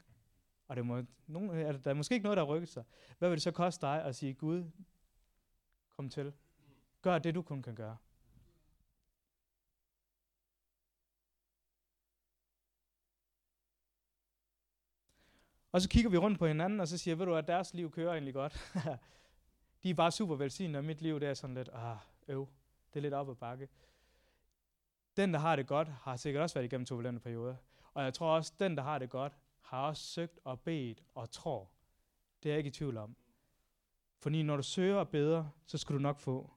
Og 0.68 0.76
det 0.76 0.86
må, 0.86 1.04
nogen, 1.28 1.50
er 1.50 1.72
der 1.72 1.90
er 1.90 1.94
måske 1.94 2.14
ikke 2.14 2.24
noget, 2.24 2.38
der 2.38 2.46
har 2.46 2.54
rykket 2.54 2.70
sig. 2.70 2.84
Hvad 3.20 3.30
vil 3.30 3.36
det 3.36 3.44
så 3.44 3.52
koste 3.52 3.86
dig 3.86 4.04
at 4.04 4.16
sige, 4.16 4.34
Gud, 4.34 4.72
kom 5.98 6.10
til. 6.10 6.34
Gør 7.02 7.20
det, 7.20 7.36
du 7.36 7.42
kun 7.42 7.62
kan 7.62 7.76
gøre. 7.76 7.98
Og 15.72 15.82
så 15.82 15.90
kigger 15.90 16.10
vi 16.10 16.18
rundt 16.18 16.40
på 16.40 16.48
hinanden, 16.48 16.80
og 16.80 16.88
så 16.88 16.98
siger, 16.98 17.16
ved 17.16 17.26
du 17.26 17.36
at 17.36 17.48
deres 17.48 17.74
liv 17.74 17.92
kører 17.92 18.12
egentlig 18.12 18.34
godt. 18.34 18.76
de 19.84 19.90
er 19.90 19.94
bare 19.94 20.12
super 20.12 20.36
velsignede, 20.36 20.80
og 20.80 20.86
mit 20.86 21.02
liv 21.02 21.20
det 21.20 21.28
er 21.30 21.34
sådan 21.34 21.56
lidt, 21.56 21.70
ah, 21.74 21.98
øv, 22.28 22.48
det 22.94 23.00
er 23.00 23.02
lidt 23.02 23.14
op 23.14 23.30
ad 23.30 23.36
bakke. 23.36 23.70
Den, 25.18 25.34
der 25.34 25.40
har 25.40 25.56
det 25.56 25.68
godt, 25.68 25.88
har 25.88 26.16
sikkert 26.16 26.44
også 26.44 26.56
været 26.56 26.66
igennem 26.66 26.86
turbulente 26.86 27.20
perioder. 27.20 27.56
Og 27.94 28.04
jeg 28.04 28.14
tror 28.14 28.36
også, 28.36 28.54
den, 28.60 28.78
der 28.78 28.84
har 28.84 29.00
det 29.00 29.10
godt, 29.10 29.38
har 29.62 29.88
også 29.88 30.04
søgt 30.04 30.40
og 30.44 30.60
bedt 30.60 31.04
og 31.16 31.32
tror. 31.32 31.72
Det 32.44 32.50
er 32.50 32.54
jeg 32.54 32.58
ikke 32.58 32.68
i 32.68 32.72
tvivl 32.72 32.98
om. 32.98 33.16
Fordi 34.20 34.44
når 34.44 34.56
du 34.58 34.64
søger 34.64 34.96
og 34.96 35.10
beder, 35.10 35.46
så 35.66 35.78
skal 35.78 35.96
du 35.96 36.00
nok 36.00 36.20
få. 36.20 36.52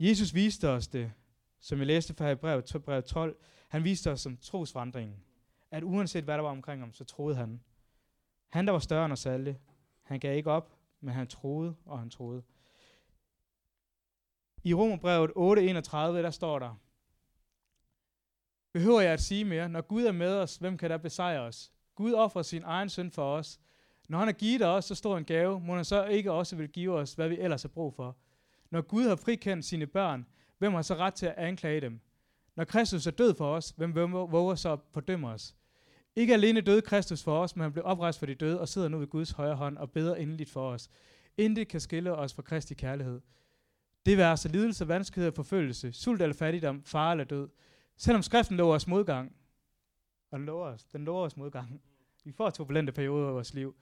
Jesus 0.00 0.34
viste 0.34 0.68
os 0.68 0.88
det, 0.88 1.12
som 1.60 1.80
vi 1.80 1.84
læste 1.84 2.14
fra 2.14 2.34
brevet, 2.34 2.82
brevet 2.84 3.04
12. 3.04 3.38
Han 3.68 3.84
viste 3.84 4.10
os 4.10 4.20
som 4.20 4.36
trosvandringen. 4.36 5.24
At 5.70 5.82
uanset 5.82 6.24
hvad 6.24 6.34
der 6.34 6.42
var 6.42 6.50
omkring 6.50 6.82
ham, 6.82 6.92
så 6.92 7.04
troede 7.04 7.36
han. 7.36 7.60
Han, 8.48 8.66
der 8.66 8.72
var 8.72 8.78
større 8.78 9.04
end 9.04 9.12
os 9.12 9.26
alle, 9.26 9.60
han 10.02 10.20
gav 10.20 10.36
ikke 10.36 10.50
op, 10.50 10.78
men 11.00 11.14
han 11.14 11.26
troede, 11.26 11.76
og 11.84 11.98
han 11.98 12.10
troede. 12.10 12.42
I 14.64 14.74
Romerbrevet 14.74 15.30
8:31, 15.36 15.96
der 16.22 16.30
står 16.30 16.58
der, 16.58 16.74
Behøver 18.72 19.00
jeg 19.00 19.12
at 19.12 19.20
sige 19.20 19.44
mere? 19.44 19.68
Når 19.68 19.80
Gud 19.80 20.04
er 20.04 20.12
med 20.12 20.34
os, 20.34 20.56
hvem 20.56 20.78
kan 20.78 20.90
der 20.90 20.96
besejre 20.96 21.40
os? 21.40 21.72
Gud 21.94 22.12
offrer 22.12 22.42
sin 22.42 22.62
egen 22.64 22.88
søn 22.88 23.10
for 23.10 23.36
os. 23.36 23.60
Når 24.08 24.18
han 24.18 24.28
har 24.28 24.32
givet 24.32 24.62
os 24.62 24.84
så 24.84 24.94
stor 24.94 25.18
en 25.18 25.24
gave, 25.24 25.60
må 25.60 25.74
han 25.74 25.84
så 25.84 26.04
ikke 26.04 26.32
også 26.32 26.56
vil 26.56 26.68
give 26.68 26.92
os, 26.92 27.12
hvad 27.12 27.28
vi 27.28 27.38
ellers 27.38 27.62
har 27.62 27.68
brug 27.68 27.94
for. 27.94 28.16
Når 28.70 28.80
Gud 28.80 29.08
har 29.08 29.16
frikendt 29.16 29.64
sine 29.64 29.86
børn, 29.86 30.26
hvem 30.58 30.74
har 30.74 30.82
så 30.82 30.94
ret 30.94 31.14
til 31.14 31.26
at 31.26 31.34
anklage 31.36 31.80
dem? 31.80 32.00
Når 32.56 32.64
Kristus 32.64 33.06
er 33.06 33.10
død 33.10 33.34
for 33.34 33.54
os, 33.54 33.74
hvem 33.76 34.12
våger 34.12 34.54
så 34.54 34.72
at 34.72 34.78
fordømme 34.92 35.28
os? 35.28 35.54
Ikke 36.16 36.34
alene 36.34 36.60
døde 36.60 36.82
Kristus 36.82 37.22
for 37.22 37.42
os, 37.42 37.56
men 37.56 37.62
han 37.62 37.72
blev 37.72 37.84
oprejst 37.86 38.18
for 38.18 38.26
de 38.26 38.34
døde 38.34 38.60
og 38.60 38.68
sidder 38.68 38.88
nu 38.88 38.98
ved 38.98 39.06
Guds 39.06 39.30
højre 39.30 39.54
hånd 39.54 39.78
og 39.78 39.90
beder 39.90 40.14
endeligt 40.14 40.50
for 40.50 40.70
os. 40.70 40.90
Intet 41.36 41.68
kan 41.68 41.80
skille 41.80 42.14
os 42.14 42.34
fra 42.34 42.42
Kristi 42.42 42.74
kærlighed. 42.74 43.20
Det 44.06 44.16
vil 44.16 44.22
altså 44.22 44.48
lidelse, 44.48 44.88
vanskelighed 44.88 45.28
og 45.28 45.34
forfølgelse, 45.34 45.92
sult 45.92 46.22
eller 46.22 46.34
fattigdom, 46.34 46.84
far 46.84 47.10
eller 47.10 47.24
død. 47.24 47.48
Selvom 47.96 48.22
skriften 48.22 48.56
lover 48.56 48.74
os 48.74 48.86
modgang, 48.86 49.32
og 50.30 50.38
den 50.38 50.46
lover 50.46 50.66
os, 50.66 50.84
den 50.84 51.04
lover 51.04 51.24
os 51.24 51.36
modgang. 51.36 51.80
Vi 52.24 52.32
får 52.32 52.50
turbulente 52.50 52.92
perioder 52.92 53.28
i 53.28 53.32
vores 53.32 53.54
liv. 53.54 53.74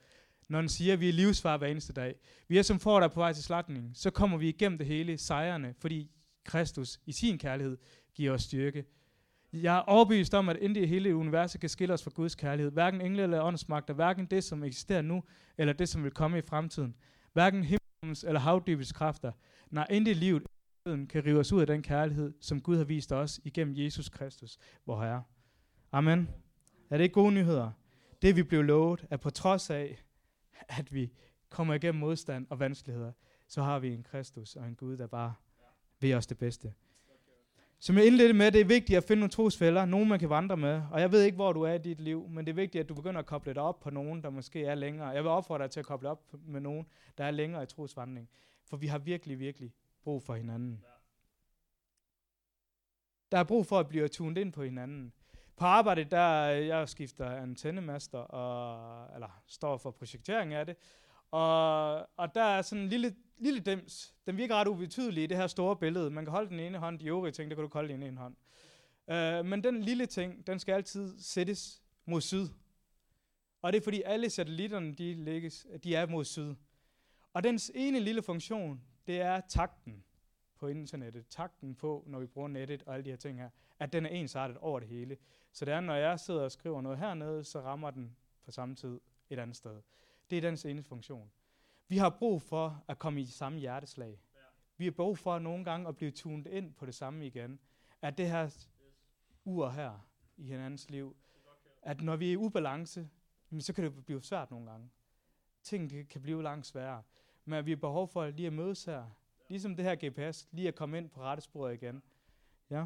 Når 0.47 0.59
den 0.59 0.69
siger, 0.69 0.93
at 0.93 0.99
vi 0.99 1.09
er 1.09 1.13
livsfar 1.13 1.57
hver 1.57 1.67
eneste 1.67 1.93
dag. 1.93 2.15
Vi 2.47 2.57
er 2.57 2.61
som 2.61 2.79
får 2.79 2.99
der 2.99 3.07
på 3.07 3.19
vej 3.19 3.33
til 3.33 3.43
slagtning. 3.43 3.91
Så 3.93 4.11
kommer 4.11 4.37
vi 4.37 4.49
igennem 4.49 4.77
det 4.77 4.87
hele 4.87 5.17
sejrende, 5.17 5.73
fordi 5.77 6.11
Kristus 6.43 6.99
i 7.05 7.11
sin 7.11 7.37
kærlighed 7.37 7.77
giver 8.13 8.33
os 8.33 8.41
styrke. 8.41 8.85
Jeg 9.53 9.77
er 9.77 9.81
overbevist 9.81 10.33
om, 10.33 10.49
at 10.49 10.57
intet 10.57 10.81
i 10.81 10.85
hele 10.85 11.15
universet 11.15 11.61
kan 11.61 11.69
skille 11.69 11.93
os 11.93 12.03
fra 12.03 12.11
Guds 12.15 12.35
kærlighed. 12.35 12.71
Hverken 12.71 13.01
engle 13.01 13.23
eller 13.23 13.43
åndsmagter, 13.43 13.93
hverken 13.93 14.25
det, 14.25 14.43
som 14.43 14.63
eksisterer 14.63 15.01
nu, 15.01 15.23
eller 15.57 15.73
det, 15.73 15.89
som 15.89 16.03
vil 16.03 16.11
komme 16.11 16.37
i 16.37 16.41
fremtiden. 16.41 16.95
Hverken 17.33 17.63
himlens 17.63 18.23
eller 18.23 18.39
havdybets 18.39 18.91
kræfter. 18.91 19.31
Nej, 19.69 19.87
intet 19.89 20.17
liv 20.17 20.41
kan 20.85 21.25
rive 21.25 21.39
os 21.39 21.51
ud 21.51 21.61
af 21.61 21.67
den 21.67 21.81
kærlighed, 21.81 22.33
som 22.41 22.61
Gud 22.61 22.77
har 22.77 22.83
vist 22.83 23.11
os 23.11 23.39
igennem 23.43 23.73
Jesus 23.77 24.09
Kristus, 24.09 24.57
vor 24.85 25.01
Herre. 25.01 25.23
Amen. 25.91 26.29
Er 26.89 26.97
det 26.97 27.03
ikke 27.03 27.13
gode 27.13 27.31
nyheder? 27.31 27.71
Det 28.21 28.35
vi 28.35 28.43
blev 28.43 28.63
lovet, 28.63 29.05
at 29.09 29.19
på 29.19 29.29
trods 29.29 29.69
af, 29.69 30.03
at 30.69 30.93
vi 30.93 31.11
kommer 31.49 31.73
igennem 31.73 31.99
modstand 31.99 32.47
og 32.49 32.59
vanskeligheder, 32.59 33.11
så 33.47 33.61
har 33.61 33.79
vi 33.79 33.93
en 33.93 34.03
Kristus 34.03 34.55
og 34.55 34.67
en 34.67 34.75
Gud, 34.75 34.97
der 34.97 35.07
bare 35.07 35.33
vil 35.99 36.13
os 36.13 36.27
det 36.27 36.37
bedste. 36.37 36.73
Som 37.79 37.97
jeg 37.97 38.05
indledte 38.05 38.33
med, 38.33 38.51
det 38.51 38.61
er 38.61 38.65
vigtigt 38.65 38.97
at 38.97 39.03
finde 39.03 39.19
nogle 39.19 39.31
trosfælder, 39.31 39.85
nogen 39.85 40.09
man 40.09 40.19
kan 40.19 40.29
vandre 40.29 40.57
med. 40.57 40.81
Og 40.91 41.01
jeg 41.01 41.11
ved 41.11 41.23
ikke, 41.23 41.35
hvor 41.35 41.53
du 41.53 41.61
er 41.61 41.73
i 41.73 41.77
dit 41.77 42.01
liv, 42.01 42.27
men 42.29 42.45
det 42.45 42.51
er 42.51 42.55
vigtigt, 42.55 42.81
at 42.81 42.89
du 42.89 42.93
begynder 42.93 43.19
at 43.19 43.25
koble 43.25 43.53
dig 43.53 43.61
op 43.61 43.79
på 43.79 43.89
nogen, 43.89 44.23
der 44.23 44.29
måske 44.29 44.65
er 44.65 44.75
længere. 44.75 45.07
Jeg 45.07 45.23
vil 45.23 45.29
opfordre 45.31 45.63
dig 45.63 45.71
til 45.71 45.79
at 45.79 45.85
koble 45.85 46.09
op 46.09 46.35
med 46.47 46.61
nogen, 46.61 46.85
der 47.17 47.23
er 47.23 47.31
længere 47.31 47.63
i 47.63 47.65
trosvandring. 47.65 48.29
For 48.69 48.77
vi 48.77 48.87
har 48.87 48.97
virkelig, 48.97 49.39
virkelig 49.39 49.73
brug 50.03 50.23
for 50.23 50.35
hinanden. 50.35 50.85
Der 53.31 53.37
er 53.37 53.43
brug 53.43 53.65
for 53.65 53.79
at 53.79 53.87
blive 53.87 54.07
tunet 54.07 54.37
ind 54.37 54.53
på 54.53 54.63
hinanden. 54.63 55.13
På 55.55 55.65
arbejdet, 55.65 56.11
der 56.11 56.25
jeg 56.45 56.89
skifter 56.89 57.29
antennemaster, 57.31 58.17
og, 58.17 59.15
eller 59.15 59.41
står 59.47 59.77
for 59.77 59.91
projektering 59.91 60.53
af 60.53 60.65
det. 60.65 60.75
Og, 61.31 61.95
og 62.17 62.35
der 62.35 62.43
er 62.43 62.61
sådan 62.61 62.83
en 62.83 62.89
lille, 62.89 63.15
lille 63.37 63.59
dims. 63.59 64.15
Den 64.27 64.37
virker 64.37 64.55
ret 64.55 64.67
ubetydelig 64.67 65.23
i 65.23 65.27
det 65.27 65.37
her 65.37 65.47
store 65.47 65.75
billede. 65.75 66.09
Man 66.09 66.25
kan 66.25 66.31
holde 66.31 66.49
den 66.49 66.59
ene 66.59 66.77
hånd, 66.77 66.99
de 66.99 67.05
øvrige 67.05 67.31
ting, 67.31 67.49
det 67.49 67.57
kan 67.57 67.65
du 67.65 67.69
holde 67.73 67.93
i 67.93 68.07
en 68.07 68.17
hånd. 68.17 68.35
Uh, 69.07 69.45
men 69.45 69.63
den 69.63 69.81
lille 69.81 70.05
ting, 70.05 70.47
den 70.47 70.59
skal 70.59 70.73
altid 70.73 71.19
sættes 71.19 71.81
mod 72.05 72.21
syd. 72.21 72.47
Og 73.61 73.73
det 73.73 73.79
er 73.79 73.83
fordi 73.83 74.01
alle 74.01 74.29
satellitterne, 74.29 74.93
de, 74.93 75.13
lægges, 75.13 75.67
de 75.83 75.95
er 75.95 76.05
mod 76.05 76.25
syd. 76.25 76.55
Og 77.33 77.43
dens 77.43 77.71
ene 77.75 77.99
lille 77.99 78.21
funktion, 78.21 78.81
det 79.07 79.21
er 79.21 79.41
takten 79.49 80.03
på 80.55 80.67
internettet. 80.67 81.27
Takten 81.27 81.75
på, 81.75 82.03
når 82.07 82.19
vi 82.19 82.25
bruger 82.25 82.47
nettet 82.47 82.83
og 82.83 82.93
alle 82.93 83.05
de 83.05 83.09
her 83.09 83.17
ting 83.17 83.39
her, 83.39 83.49
at 83.79 83.93
den 83.93 84.05
er 84.05 84.09
ensartet 84.09 84.57
over 84.57 84.79
det 84.79 84.89
hele. 84.89 85.17
Så 85.51 85.65
det 85.65 85.73
er, 85.73 85.79
når 85.79 85.95
jeg 85.95 86.19
sidder 86.19 86.43
og 86.43 86.51
skriver 86.51 86.81
noget 86.81 86.97
hernede, 86.97 87.43
så 87.43 87.61
rammer 87.61 87.91
den 87.91 88.15
på 88.45 88.51
samme 88.51 88.75
tid 88.75 88.99
et 89.29 89.39
andet 89.39 89.55
sted. 89.55 89.81
Det 90.29 90.37
er 90.37 90.41
dens 90.41 90.65
ene 90.65 90.83
funktion. 90.83 91.31
Vi 91.87 91.97
har 91.97 92.09
brug 92.09 92.41
for 92.41 92.83
at 92.87 92.99
komme 92.99 93.21
i 93.21 93.25
samme 93.25 93.59
hjerteslag. 93.59 94.19
Vi 94.77 94.83
har 94.85 94.91
brug 94.91 95.17
for 95.17 95.39
nogle 95.39 95.65
gange 95.65 95.87
at 95.87 95.95
blive 95.95 96.11
tunet 96.11 96.47
ind 96.47 96.73
på 96.73 96.85
det 96.85 96.95
samme 96.95 97.27
igen. 97.27 97.59
At 98.01 98.17
det 98.17 98.29
her 98.29 98.67
ur 99.45 99.69
her 99.69 100.07
i 100.37 100.43
hinandens 100.43 100.89
liv, 100.89 101.15
at 101.81 102.01
når 102.01 102.15
vi 102.15 102.27
er 102.27 102.31
i 102.31 102.37
ubalance, 102.37 103.09
så 103.59 103.73
kan 103.73 103.83
det 103.83 104.05
blive 104.05 104.23
svært 104.23 104.51
nogle 104.51 104.71
gange. 104.71 104.89
Ting 105.63 106.09
kan 106.09 106.21
blive 106.21 106.43
langt 106.43 106.65
sværere. 106.65 107.03
Men 107.49 107.59
at 107.59 107.65
vi 107.65 107.71
har 107.71 107.77
behov 107.77 108.07
for 108.07 108.27
lige 108.27 108.47
at 108.47 108.53
mødes 108.53 108.85
her. 108.85 109.05
Ligesom 109.47 109.75
det 109.75 109.85
her 109.85 110.09
GPS, 110.09 110.47
lige 110.51 110.67
at 110.67 110.75
komme 110.75 110.97
ind 110.97 111.09
på 111.09 111.21
rette 111.21 111.43
sporet 111.43 111.73
igen. 111.73 112.03
Ja. 112.69 112.85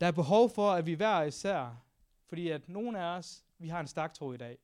Der 0.00 0.06
er 0.06 0.12
behov 0.12 0.50
for, 0.50 0.70
at 0.70 0.86
vi 0.86 0.94
hver 0.94 1.22
især, 1.22 1.84
fordi 2.26 2.48
at 2.48 2.68
nogle 2.68 3.00
af 3.00 3.16
os, 3.16 3.44
vi 3.58 3.68
har 3.68 3.80
en 3.80 3.86
stærk 3.86 4.14
tro 4.14 4.32
i 4.32 4.36
dag. 4.36 4.58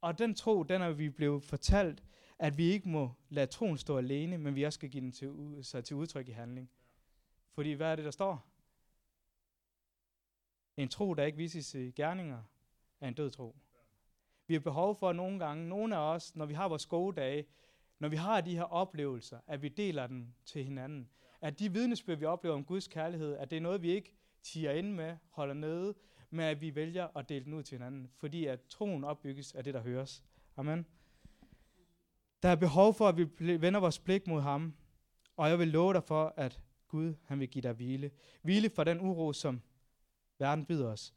Og 0.00 0.18
den 0.18 0.34
tro, 0.34 0.62
den 0.62 0.82
er 0.82 0.90
vi 0.90 1.10
blevet 1.10 1.42
fortalt, 1.44 2.04
at 2.38 2.58
vi 2.58 2.64
ikke 2.64 2.88
må 2.88 3.10
lade 3.28 3.46
troen 3.46 3.78
stå 3.78 3.98
alene, 3.98 4.38
men 4.38 4.54
vi 4.54 4.62
også 4.62 4.76
skal 4.76 4.90
give 4.90 5.00
den 5.00 5.12
til, 5.12 5.58
sig 5.62 5.84
til 5.84 5.96
udtryk 5.96 6.28
i 6.28 6.32
handling. 6.32 6.70
Fordi 7.52 7.72
hvad 7.72 7.92
er 7.92 7.96
det, 7.96 8.04
der 8.04 8.10
står? 8.10 8.46
En 10.76 10.88
tro, 10.88 11.14
der 11.14 11.24
ikke 11.24 11.38
vises 11.38 11.74
i 11.74 11.90
gerninger, 11.90 12.42
er 13.00 13.08
en 13.08 13.14
død 13.14 13.30
tro. 13.30 13.56
Vi 14.52 14.56
har 14.56 14.60
behov 14.60 14.96
for 14.96 15.12
nogle 15.12 15.38
gange, 15.38 15.68
nogle 15.68 15.96
af 15.96 16.14
os, 16.14 16.36
når 16.36 16.46
vi 16.46 16.54
har 16.54 16.68
vores 16.68 16.86
gode 16.86 17.16
dage, 17.16 17.44
når 17.98 18.08
vi 18.08 18.16
har 18.16 18.40
de 18.40 18.56
her 18.56 18.62
oplevelser, 18.62 19.38
at 19.46 19.62
vi 19.62 19.68
deler 19.68 20.06
dem 20.06 20.26
til 20.44 20.64
hinanden. 20.64 21.08
At 21.40 21.58
de 21.58 21.72
vidnesbyrd, 21.72 22.18
vi 22.18 22.24
oplever 22.24 22.54
om 22.54 22.64
Guds 22.64 22.88
kærlighed, 22.88 23.36
at 23.36 23.50
det 23.50 23.56
er 23.56 23.60
noget, 23.60 23.82
vi 23.82 23.90
ikke 23.90 24.14
tiger 24.42 24.72
ind 24.72 24.92
med, 24.92 25.16
holder 25.30 25.54
nede, 25.54 25.94
men 26.30 26.44
at 26.44 26.60
vi 26.60 26.74
vælger 26.74 27.16
at 27.16 27.28
dele 27.28 27.44
den 27.44 27.54
ud 27.54 27.62
til 27.62 27.78
hinanden, 27.78 28.10
fordi 28.16 28.46
at 28.46 28.60
troen 28.68 29.04
opbygges 29.04 29.52
af 29.52 29.64
det, 29.64 29.74
der 29.74 29.80
høres. 29.80 30.24
Amen. 30.56 30.86
Der 32.42 32.48
er 32.48 32.56
behov 32.56 32.94
for, 32.94 33.08
at 33.08 33.16
vi 33.16 33.60
vender 33.60 33.80
vores 33.80 33.98
blik 33.98 34.26
mod 34.26 34.40
ham, 34.40 34.74
og 35.36 35.48
jeg 35.48 35.58
vil 35.58 35.68
love 35.68 35.92
dig 35.92 36.04
for, 36.04 36.34
at 36.36 36.60
Gud 36.88 37.14
han 37.24 37.40
vil 37.40 37.48
give 37.48 37.62
dig 37.62 37.72
hvile. 37.72 38.10
Hvile 38.42 38.70
fra 38.70 38.84
den 38.84 39.00
uro, 39.00 39.32
som 39.32 39.60
verden 40.38 40.64
byder 40.66 40.88
os. 40.88 41.14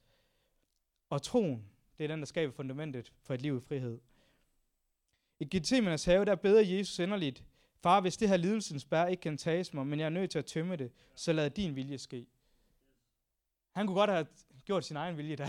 Og 1.10 1.22
troen, 1.22 1.70
det 1.98 2.04
er 2.04 2.08
den, 2.08 2.20
der 2.20 2.26
skaber 2.26 2.54
fundamentet 2.54 3.14
for 3.22 3.34
et 3.34 3.42
liv 3.42 3.58
i 3.58 3.62
frihed. 3.68 4.00
I 5.40 5.46
Gethsemanes 5.46 6.06
have, 6.06 6.26
der 6.26 6.36
beder 6.36 6.62
Jesus 6.62 7.00
enderligt, 7.00 7.46
Far, 7.86 8.02
hvis 8.02 8.18
det 8.18 8.30
her 8.30 8.38
lidelsens 8.38 8.86
bær 8.86 9.06
ikke 9.06 9.22
kan 9.22 9.38
tages 9.38 9.74
mig, 9.74 9.88
men 9.88 10.00
jeg 10.00 10.06
er 10.06 10.10
nødt 10.10 10.32
til 10.32 10.40
at 10.40 10.46
tømme 10.46 10.76
det, 10.76 10.92
så 11.16 11.34
lad 11.34 11.50
din 11.50 11.76
vilje 11.76 11.98
ske. 11.98 12.28
Han 13.72 13.88
kunne 13.88 13.96
godt 13.96 14.10
have 14.10 14.28
gjort 14.66 14.86
sin 14.86 14.98
egen 14.98 15.18
vilje 15.18 15.36
der. 15.36 15.48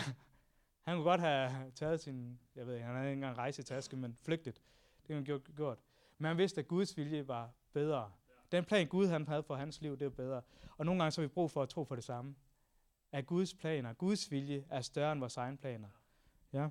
Han 0.82 0.96
kunne 0.96 1.04
godt 1.04 1.20
have 1.20 1.70
taget 1.74 2.00
sin, 2.00 2.38
jeg 2.56 2.66
ved 2.66 2.74
ikke, 2.74 2.86
han 2.86 2.94
havde 2.94 3.08
ikke 3.08 3.18
engang 3.18 3.38
rejsetaske, 3.38 3.96
men 3.96 4.16
flygtet. 4.22 4.54
Det 4.54 5.06
kunne 5.06 5.14
han 5.14 5.54
gjort. 5.56 5.78
Men 6.18 6.28
han 6.28 6.38
vidste, 6.38 6.60
at 6.60 6.68
Guds 6.68 6.96
vilje 6.96 7.28
var 7.28 7.50
bedre. 7.72 8.12
Den 8.52 8.64
plan, 8.64 8.86
Gud 8.86 9.06
han 9.06 9.28
havde 9.28 9.42
for 9.42 9.54
hans 9.54 9.80
liv, 9.80 9.98
det 9.98 10.04
var 10.04 10.10
bedre. 10.10 10.42
Og 10.76 10.86
nogle 10.86 11.02
gange 11.02 11.10
så 11.10 11.20
har 11.20 11.28
vi 11.28 11.32
brug 11.32 11.50
for 11.50 11.62
at 11.62 11.68
tro 11.68 11.84
på 11.84 11.96
det 11.96 12.04
samme. 12.04 12.34
At 13.12 13.26
Guds 13.26 13.54
planer, 13.54 13.92
Guds 13.92 14.30
vilje 14.30 14.64
er 14.70 14.80
større 14.80 15.12
end 15.12 15.20
vores 15.20 15.36
egen 15.36 15.56
planer. 15.56 15.88
Ja. 16.52 16.68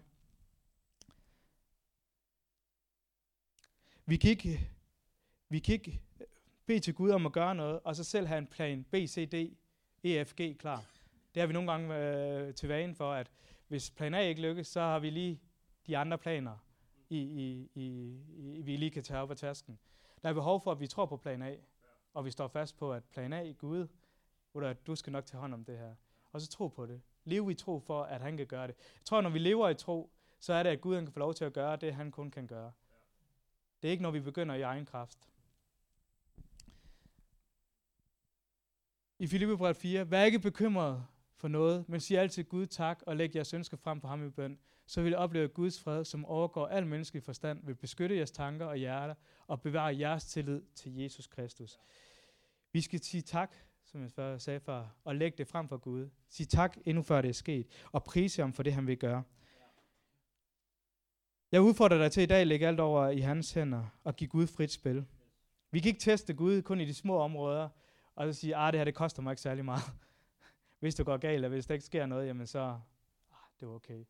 Vi 4.06 4.18
kan 4.18 4.30
ikke, 4.30 4.70
vi 5.50 5.60
kan 5.60 5.74
ikke 5.74 6.02
bede 6.66 6.80
til 6.80 6.94
Gud 6.94 7.10
om 7.10 7.26
at 7.26 7.32
gøre 7.32 7.56
noget, 7.56 7.80
og 7.84 7.96
så 7.96 8.04
selv 8.04 8.28
have 8.28 8.38
en 8.38 8.48
plan 8.48 8.84
B, 8.84 8.94
C, 8.94 9.30
D, 9.30 9.58
E, 10.04 10.26
F, 10.26 10.34
G 10.34 10.58
klar. 10.60 10.86
Det 11.34 11.42
har 11.42 11.48
vi 11.48 11.54
nogle 11.54 11.72
gange 11.72 11.96
øh, 11.96 12.54
til 12.54 12.70
vanen 12.70 12.96
for, 12.96 13.14
at 13.14 13.32
hvis 13.68 13.92
plan 13.92 14.14
A 14.14 14.20
ikke 14.20 14.42
lykkes, 14.42 14.68
så 14.68 14.80
har 14.80 15.00
vi 15.00 15.10
lige 15.10 15.42
de 15.88 15.98
andre 15.98 16.18
planer, 16.18 16.58
i, 17.10 17.18
i, 17.18 17.70
i, 17.76 18.18
i, 18.58 18.62
vi 18.62 18.78
lige 18.78 18.92
kan 18.92 19.04
tage 19.04 19.20
op 19.20 19.32
af 19.32 19.38
tasken. 19.38 19.80
Der 20.22 20.30
er 20.30 20.34
behov 20.34 20.62
for, 20.62 20.72
at 20.72 20.80
vi 20.80 20.88
tror 20.88 21.06
på 21.06 21.18
plan 21.18 21.42
A, 21.42 21.56
og 22.14 22.26
vi 22.26 22.32
står 22.32 22.48
fast 22.48 22.78
på, 22.78 22.94
at 22.94 23.04
plan 23.04 23.34
A, 23.34 23.52
Gud, 23.52 23.88
eller 24.56 24.70
at 24.70 24.88
du 24.88 24.96
skal 24.96 25.14
nok 25.14 25.26
tage 25.26 25.40
hånd 25.42 25.54
om 25.54 25.66
det 25.66 25.78
her. 25.78 25.96
Og 26.32 26.42
så 26.42 26.48
tro 26.48 26.68
på 26.68 26.86
det. 26.86 27.02
Leve 27.26 27.52
i 27.52 27.56
tro 27.56 27.80
for, 27.80 28.04
at 28.04 28.22
han 28.22 28.38
kan 28.38 28.48
gøre 28.48 28.68
det. 28.68 28.76
Jeg 28.96 29.06
tror, 29.06 29.22
når 29.22 29.30
vi 29.30 29.40
lever 29.40 29.70
i 29.70 29.76
tro, 29.76 30.12
så 30.40 30.54
er 30.54 30.64
det, 30.64 30.70
at 30.70 30.82
Gud 30.82 30.96
han 30.96 31.06
kan 31.06 31.14
få 31.14 31.20
lov 31.20 31.34
til 31.34 31.46
at 31.46 31.54
gøre 31.54 31.76
det, 31.76 31.94
han 31.94 32.12
kun 32.12 32.32
kan 32.32 32.48
gøre. 32.48 32.72
Det 33.82 33.88
er 33.88 33.92
ikke, 33.92 34.04
når 34.04 34.12
vi 34.12 34.20
begynder 34.20 34.56
i 34.56 34.62
egen 34.62 34.86
kraft. 34.86 35.30
I 39.20 39.28
Filippebrevet 39.28 39.78
4, 39.78 40.12
vær 40.12 40.24
ikke 40.24 40.40
bekymret 40.40 41.06
for 41.38 41.48
noget, 41.48 41.90
men 41.90 42.00
sig 42.00 42.20
altid 42.20 42.44
Gud 42.44 42.68
tak 42.68 43.04
og 43.08 43.16
læg 43.16 43.36
jeres 43.36 43.54
ønsker 43.54 43.78
frem 43.78 44.02
for 44.02 44.08
ham 44.08 44.28
i 44.28 44.30
bøn. 44.30 44.60
Så 44.86 45.02
vil 45.02 45.12
I 45.12 45.16
opleve 45.16 45.48
Guds 45.48 45.82
fred, 45.82 46.06
som 46.06 46.26
overgår 46.26 46.68
al 46.68 46.88
menneskelig 46.88 47.24
forstand, 47.24 47.66
vil 47.66 47.76
beskytte 47.76 48.16
jeres 48.16 48.32
tanker 48.32 48.66
og 48.66 48.76
hjerter 48.76 49.16
og 49.48 49.62
bevare 49.62 50.00
jeres 50.00 50.26
tillid 50.26 50.62
til 50.76 50.96
Jesus 50.96 51.28
Kristus. 51.28 51.80
Vi 52.72 52.82
skal 52.82 53.04
sige 53.04 53.22
tak, 53.22 53.56
som 53.95 54.03
jeg 54.03 54.12
før 54.12 54.38
sagde 54.38 54.60
før, 54.60 54.86
og 55.03 55.15
lægge 55.15 55.38
det 55.38 55.47
frem 55.47 55.67
for 55.67 55.77
Gud. 55.77 56.10
Sig 56.29 56.49
tak, 56.49 56.77
endnu 56.86 57.03
før 57.03 57.21
det 57.21 57.29
er 57.29 57.34
sket, 57.34 57.67
og 57.91 58.03
prise 58.03 58.41
ham 58.41 58.53
for 58.53 58.63
det, 58.63 58.73
han 58.73 58.88
vil 58.88 58.97
gøre. 58.97 59.23
Jeg 61.51 61.62
udfordrer 61.62 61.97
dig 61.97 62.12
til 62.12 62.23
i 62.23 62.25
dag 62.25 62.41
at 62.41 62.47
lægge 62.47 62.67
alt 62.67 62.79
over 62.79 63.10
i 63.10 63.19
hans 63.19 63.53
hænder 63.53 63.86
og 64.03 64.15
give 64.15 64.27
Gud 64.27 64.47
frit 64.47 64.71
spil. 64.71 65.05
Vi 65.71 65.79
kan 65.79 65.89
ikke 65.89 65.99
teste 65.99 66.34
Gud 66.34 66.62
kun 66.62 66.81
i 66.81 66.86
de 66.86 66.93
små 66.93 67.17
områder, 67.17 67.69
og 68.15 68.34
så 68.34 68.39
sige, 68.39 68.55
at 68.55 68.62
ah, 68.62 68.73
det 68.73 68.79
her 68.79 68.86
det 68.86 68.95
koster 68.95 69.21
mig 69.21 69.31
ikke 69.31 69.41
særlig 69.41 69.65
meget. 69.65 69.84
hvis 70.79 70.95
det 70.95 71.05
går 71.05 71.17
galt, 71.17 71.36
eller 71.36 71.49
hvis 71.49 71.65
der 71.65 71.73
ikke 71.73 71.86
sker 71.86 72.05
noget, 72.05 72.27
jamen 72.27 72.47
så, 72.47 72.60
ah, 72.60 72.79
det 73.60 73.65
er 73.65 73.69
okay. 73.69 74.03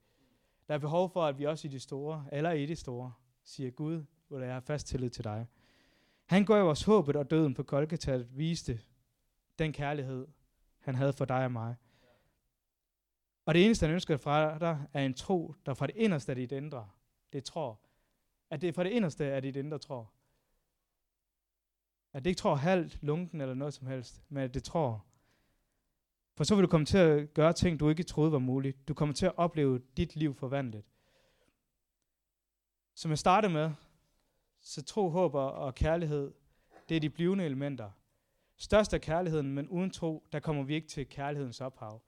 Der 0.68 0.74
er 0.74 0.80
behov 0.80 1.10
for, 1.10 1.26
at 1.26 1.40
vi 1.40 1.44
også 1.44 1.68
i 1.68 1.72
de 1.72 1.80
store, 1.80 2.26
eller 2.32 2.52
i 2.52 2.66
de 2.66 2.76
store, 2.76 3.14
siger 3.44 3.72
Gud, 3.72 4.04
hvor 4.28 4.40
der 4.40 4.48
er 4.48 4.60
fast 4.60 4.88
tillid 4.88 5.10
til 5.10 5.24
dig. 5.24 5.48
Han 6.26 6.46
går 6.46 6.58
i 6.58 6.62
vores 6.62 6.84
håbet 6.84 7.16
og 7.16 7.32
døden 7.32 7.54
på 7.54 7.64
Golgata 7.64 8.18
viste 8.18 8.80
den 9.60 9.74
kærlighed, 9.74 10.28
han 10.80 10.96
havde 10.96 11.14
for 11.14 11.26
dig 11.26 11.46
og 11.46 11.52
mig. 11.52 11.76
Og 13.46 13.54
det 13.54 13.66
eneste, 13.66 13.86
han 13.86 13.94
ønsker 13.94 14.18
fra 14.18 14.58
dig, 14.58 14.88
er 14.94 15.06
en 15.06 15.14
tro, 15.14 15.56
der 15.66 15.74
fra 15.74 15.88
det 15.88 15.96
inderste 15.96 16.32
af 16.32 16.36
dit 16.36 16.52
indre, 16.52 16.90
det 17.34 17.44
tror. 17.44 17.80
At 18.50 18.62
det 18.62 18.70
er 18.70 18.74
fra 18.74 18.84
det 18.84 18.90
inderste 18.90 19.26
af 19.26 19.42
dit 19.42 19.56
indre 19.56 19.78
tror. 19.78 20.12
At 22.14 22.26
det 22.26 22.30
ikke 22.30 22.40
tror 22.40 22.56
halvt, 22.56 23.04
lunken 23.04 23.42
eller 23.42 23.54
noget 23.54 23.74
som 23.74 23.88
helst, 23.88 24.24
men 24.30 24.44
at 24.44 24.54
det 24.54 24.64
tror. 24.64 25.06
For 26.36 26.44
så 26.44 26.56
vil 26.56 26.64
du 26.64 26.68
komme 26.68 26.86
til 26.86 26.98
at 26.98 27.34
gøre 27.34 27.54
ting, 27.54 27.80
du 27.80 27.90
ikke 27.90 28.04
troede 28.04 28.32
var 28.32 28.40
muligt. 28.40 28.88
Du 28.88 28.94
kommer 28.94 29.16
til 29.16 29.26
at 29.26 29.38
opleve 29.38 29.82
dit 29.98 30.16
liv 30.16 30.36
forvandlet. 30.36 30.84
Som 32.94 33.12
jeg 33.12 33.18
startede 33.18 33.54
med, 33.54 33.72
så 34.60 34.84
tro, 34.84 35.10
håb 35.10 35.34
og 35.34 35.76
kærlighed, 35.76 36.34
det 36.90 36.98
er 36.98 37.02
de 37.02 37.10
blivende 37.10 37.46
elementer. 37.46 37.92
Størst 38.58 38.94
er 38.94 38.98
kærligheden, 38.98 39.54
men 39.54 39.70
uden 39.70 39.90
tro, 39.90 40.24
der 40.32 40.40
kommer 40.40 40.64
vi 40.64 40.76
ikke 40.76 40.88
til 40.88 41.10
kærlighedens 41.10 41.62
ophav. 41.62 42.02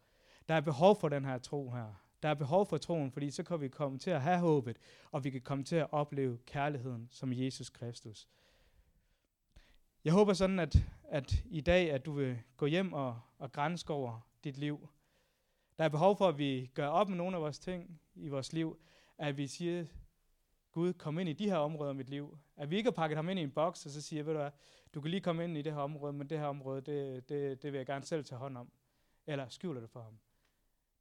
Der 0.50 0.56
er 0.56 0.62
behov 0.62 1.00
for 1.00 1.10
den 1.10 1.26
her 1.26 1.38
tro 1.38 1.72
her. 1.72 2.04
Der 2.24 2.30
er 2.30 2.34
behov 2.34 2.66
for 2.66 2.78
troen, 2.78 3.12
fordi 3.12 3.32
så 3.32 3.44
kan 3.44 3.62
vi 3.62 3.68
komme 3.68 4.00
til 4.00 4.12
at 4.12 4.22
have 4.22 4.40
håbet, 4.40 4.78
og 5.12 5.24
vi 5.24 5.30
kan 5.30 5.42
komme 5.42 5.64
til 5.64 5.76
at 5.76 5.88
opleve 5.92 6.38
kærligheden 6.46 7.08
som 7.12 7.34
Jesus 7.34 7.70
Kristus. 7.70 8.28
Jeg 10.04 10.14
håber 10.14 10.34
sådan, 10.34 10.60
at, 10.60 10.76
at 11.04 11.44
i 11.46 11.62
dag, 11.62 11.92
at 11.92 12.06
du 12.06 12.12
vil 12.12 12.40
gå 12.58 12.66
hjem 12.66 12.94
og, 12.94 13.20
og 13.38 13.52
grænske 13.52 13.94
over 13.94 14.20
dit 14.44 14.58
liv. 14.58 14.90
Der 15.78 15.84
er 15.84 15.90
behov 15.90 16.18
for, 16.18 16.28
at 16.28 16.38
vi 16.38 16.72
gør 16.74 16.88
op 16.88 17.10
med 17.10 17.18
nogle 17.18 17.36
af 17.36 17.42
vores 17.42 17.60
ting 17.60 18.02
i 18.16 18.28
vores 18.28 18.54
liv, 18.54 18.80
at 19.18 19.38
vi 19.38 19.48
siger, 19.48 19.86
Gud, 20.78 20.94
kom 20.94 21.20
ind 21.20 21.30
i 21.30 21.34
de 21.34 21.50
her 21.50 21.58
områder 21.58 21.90
af 21.90 21.96
mit 21.96 22.10
liv. 22.10 22.38
At 22.56 22.70
vi 22.70 22.78
ikke 22.78 22.88
har 22.88 22.92
pakket 22.92 23.16
ham 23.16 23.30
ind 23.30 23.40
i 23.40 23.44
en 23.44 23.52
boks, 23.52 23.86
og 23.86 23.92
så 23.92 24.02
siger, 24.02 24.24
ved 24.24 24.34
du 24.34 24.40
hvad, 24.40 24.52
du 24.94 25.02
kan 25.02 25.12
lige 25.12 25.22
komme 25.22 25.44
ind 25.44 25.58
i 25.58 25.62
det 25.62 25.74
her 25.74 25.80
område, 25.80 26.14
men 26.14 26.30
det 26.30 26.40
her 26.40 26.46
område, 26.46 26.82
det, 26.82 27.30
det, 27.30 27.64
det 27.64 27.72
vil 27.72 27.78
jeg 27.78 27.86
gerne 27.86 28.06
selv 28.06 28.26
tage 28.26 28.40
hånd 28.40 28.58
om. 28.58 28.72
Eller 29.28 29.50
skjuler 29.50 29.82
det 29.82 29.90
for 29.90 30.02
ham. 30.02 30.20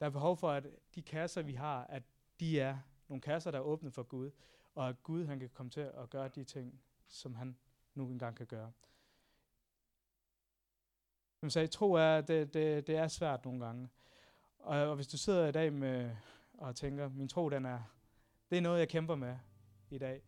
Der 0.01 0.07
er 0.07 0.11
behov 0.11 0.37
for, 0.37 0.51
at 0.51 0.67
de 0.95 1.03
kasser, 1.03 1.43
vi 1.43 1.53
har, 1.53 1.85
at 1.85 2.03
de 2.41 2.61
er 2.61 2.79
nogle 3.09 3.21
kasser, 3.21 3.51
der 3.51 3.59
er 3.59 3.63
åbne 3.63 3.91
for 3.91 4.03
Gud, 4.03 4.31
og 4.75 4.89
at 4.89 5.03
Gud 5.03 5.27
han 5.27 5.41
kan 5.41 5.49
komme 5.49 5.71
til 5.71 5.81
at 5.81 6.11
gøre 6.11 6.29
de 6.29 6.45
ting, 6.45 6.81
som 7.09 7.35
han 7.35 7.57
nu 7.95 8.09
engang 8.09 8.37
kan 8.37 8.47
gøre. 8.47 8.73
Som 11.41 11.51
sagde, 11.51 11.69
tro 11.69 11.93
er, 11.93 12.21
det, 12.21 12.55
det, 12.55 12.87
det 12.87 12.97
er 12.97 13.09
svært 13.09 13.45
nogle 13.45 13.65
gange. 13.65 13.89
Og, 14.59 14.79
og 14.79 14.95
hvis 14.95 15.09
du 15.09 15.19
sidder 15.19 15.47
i 15.47 15.53
dag 15.53 15.73
med 15.73 16.17
og 16.55 16.77
tænker, 16.77 17.09
min 17.09 17.29
tro, 17.29 17.49
den 17.49 17.65
er, 17.65 17.83
det 18.51 18.59
er 18.59 18.63
noget, 18.63 18.79
jeg 18.79 18.89
kæmper 18.89 19.15
med 19.15 19.37
i 19.91 19.99
dag. 19.99 20.23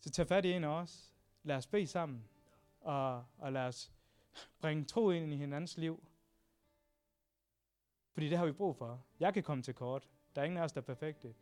Så 0.00 0.10
tag 0.10 0.26
fat 0.26 0.44
i 0.44 0.52
en 0.52 0.64
af 0.64 0.68
os. 0.68 1.14
Lad 1.42 1.56
os 1.56 1.66
bede 1.66 1.86
sammen. 1.86 2.24
Og, 2.80 3.24
og 3.38 3.52
lad 3.52 3.66
os 3.66 3.92
bringe 4.60 4.84
tro 4.84 5.10
ind 5.10 5.32
i 5.32 5.36
hinandens 5.36 5.76
liv. 5.76 6.04
Fordi 8.12 8.28
det 8.28 8.38
har 8.38 8.46
vi 8.46 8.52
brug 8.52 8.76
for. 8.76 9.04
Jeg 9.20 9.34
kan 9.34 9.42
komme 9.42 9.62
til 9.62 9.74
kort. 9.74 10.08
Der 10.34 10.40
er 10.40 10.44
ingen 10.44 10.58
af 10.58 10.64
os, 10.64 10.72
der 10.72 10.80
er 10.80 10.84
perfekte. 10.84 11.34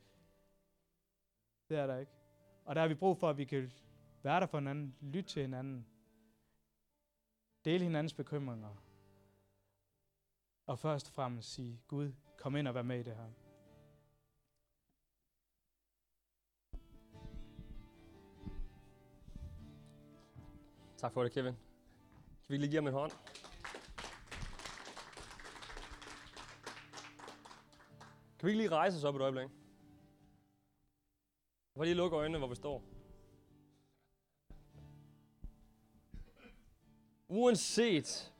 Det 1.68 1.78
er 1.78 1.86
der 1.86 1.98
ikke. 1.98 2.12
Og 2.64 2.74
der 2.74 2.80
har 2.80 2.88
vi 2.88 2.94
brug 2.94 3.18
for, 3.18 3.30
at 3.30 3.36
vi 3.38 3.44
kan 3.44 3.72
være 4.22 4.40
der 4.40 4.46
for 4.46 4.58
hinanden, 4.58 4.96
lytte 5.00 5.30
til 5.30 5.42
hinanden, 5.42 5.86
dele 7.64 7.84
hinandens 7.84 8.14
bekymringer, 8.14 8.76
og 10.66 10.78
først 10.78 11.08
og 11.08 11.14
fremmest 11.14 11.52
sige, 11.52 11.80
Gud, 11.88 12.12
kom 12.38 12.56
ind 12.56 12.68
og 12.68 12.74
vær 12.74 12.82
med 12.82 13.00
i 13.00 13.02
det 13.02 13.16
her. 13.16 13.47
Tak 20.98 21.12
for 21.12 21.22
det, 21.22 21.32
Kevin. 21.32 21.52
Kan 21.52 22.48
vi 22.48 22.56
lige 22.56 22.70
give 22.70 22.76
ham 22.76 22.86
en 22.86 22.92
hånd? 22.92 23.10
Kan 28.38 28.46
vi 28.46 28.50
ikke 28.50 28.62
lige 28.62 28.70
rejse 28.70 28.96
os 28.96 29.04
op 29.04 29.16
et 29.16 29.22
øjeblik? 29.22 29.48
Bare 31.74 31.84
lige 31.84 31.94
lukke 31.94 32.16
øjnene, 32.16 32.38
hvor 32.38 32.46
vi 32.46 32.54
står. 32.54 32.82
Uanset 37.28 38.32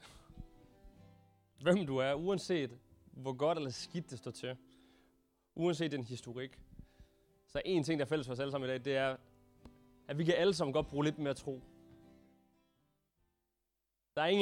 hvem 1.60 1.86
du 1.86 1.96
er, 1.96 2.14
uanset 2.14 2.78
hvor 3.12 3.32
godt 3.32 3.58
eller 3.58 3.70
skidt 3.70 4.10
det 4.10 4.18
står 4.18 4.30
til, 4.30 4.56
uanset 5.54 5.92
din 5.92 6.04
historik, 6.04 6.60
så 7.46 7.58
er 7.58 7.62
en 7.64 7.84
ting, 7.84 7.98
der 7.98 8.04
er 8.04 8.08
fælles 8.08 8.26
for 8.26 8.32
os 8.32 8.40
alle 8.40 8.50
sammen 8.50 8.70
i 8.70 8.72
dag, 8.72 8.84
det 8.84 8.96
er, 8.96 9.16
at 10.08 10.18
vi 10.18 10.24
kan 10.24 10.34
alle 10.34 10.54
sammen 10.54 10.72
godt 10.72 10.86
bruge 10.86 11.04
lidt 11.04 11.18
mere 11.18 11.34
tro. 11.34 11.62
Der 14.18 14.24
er 14.24 14.28
ingen 14.30 14.36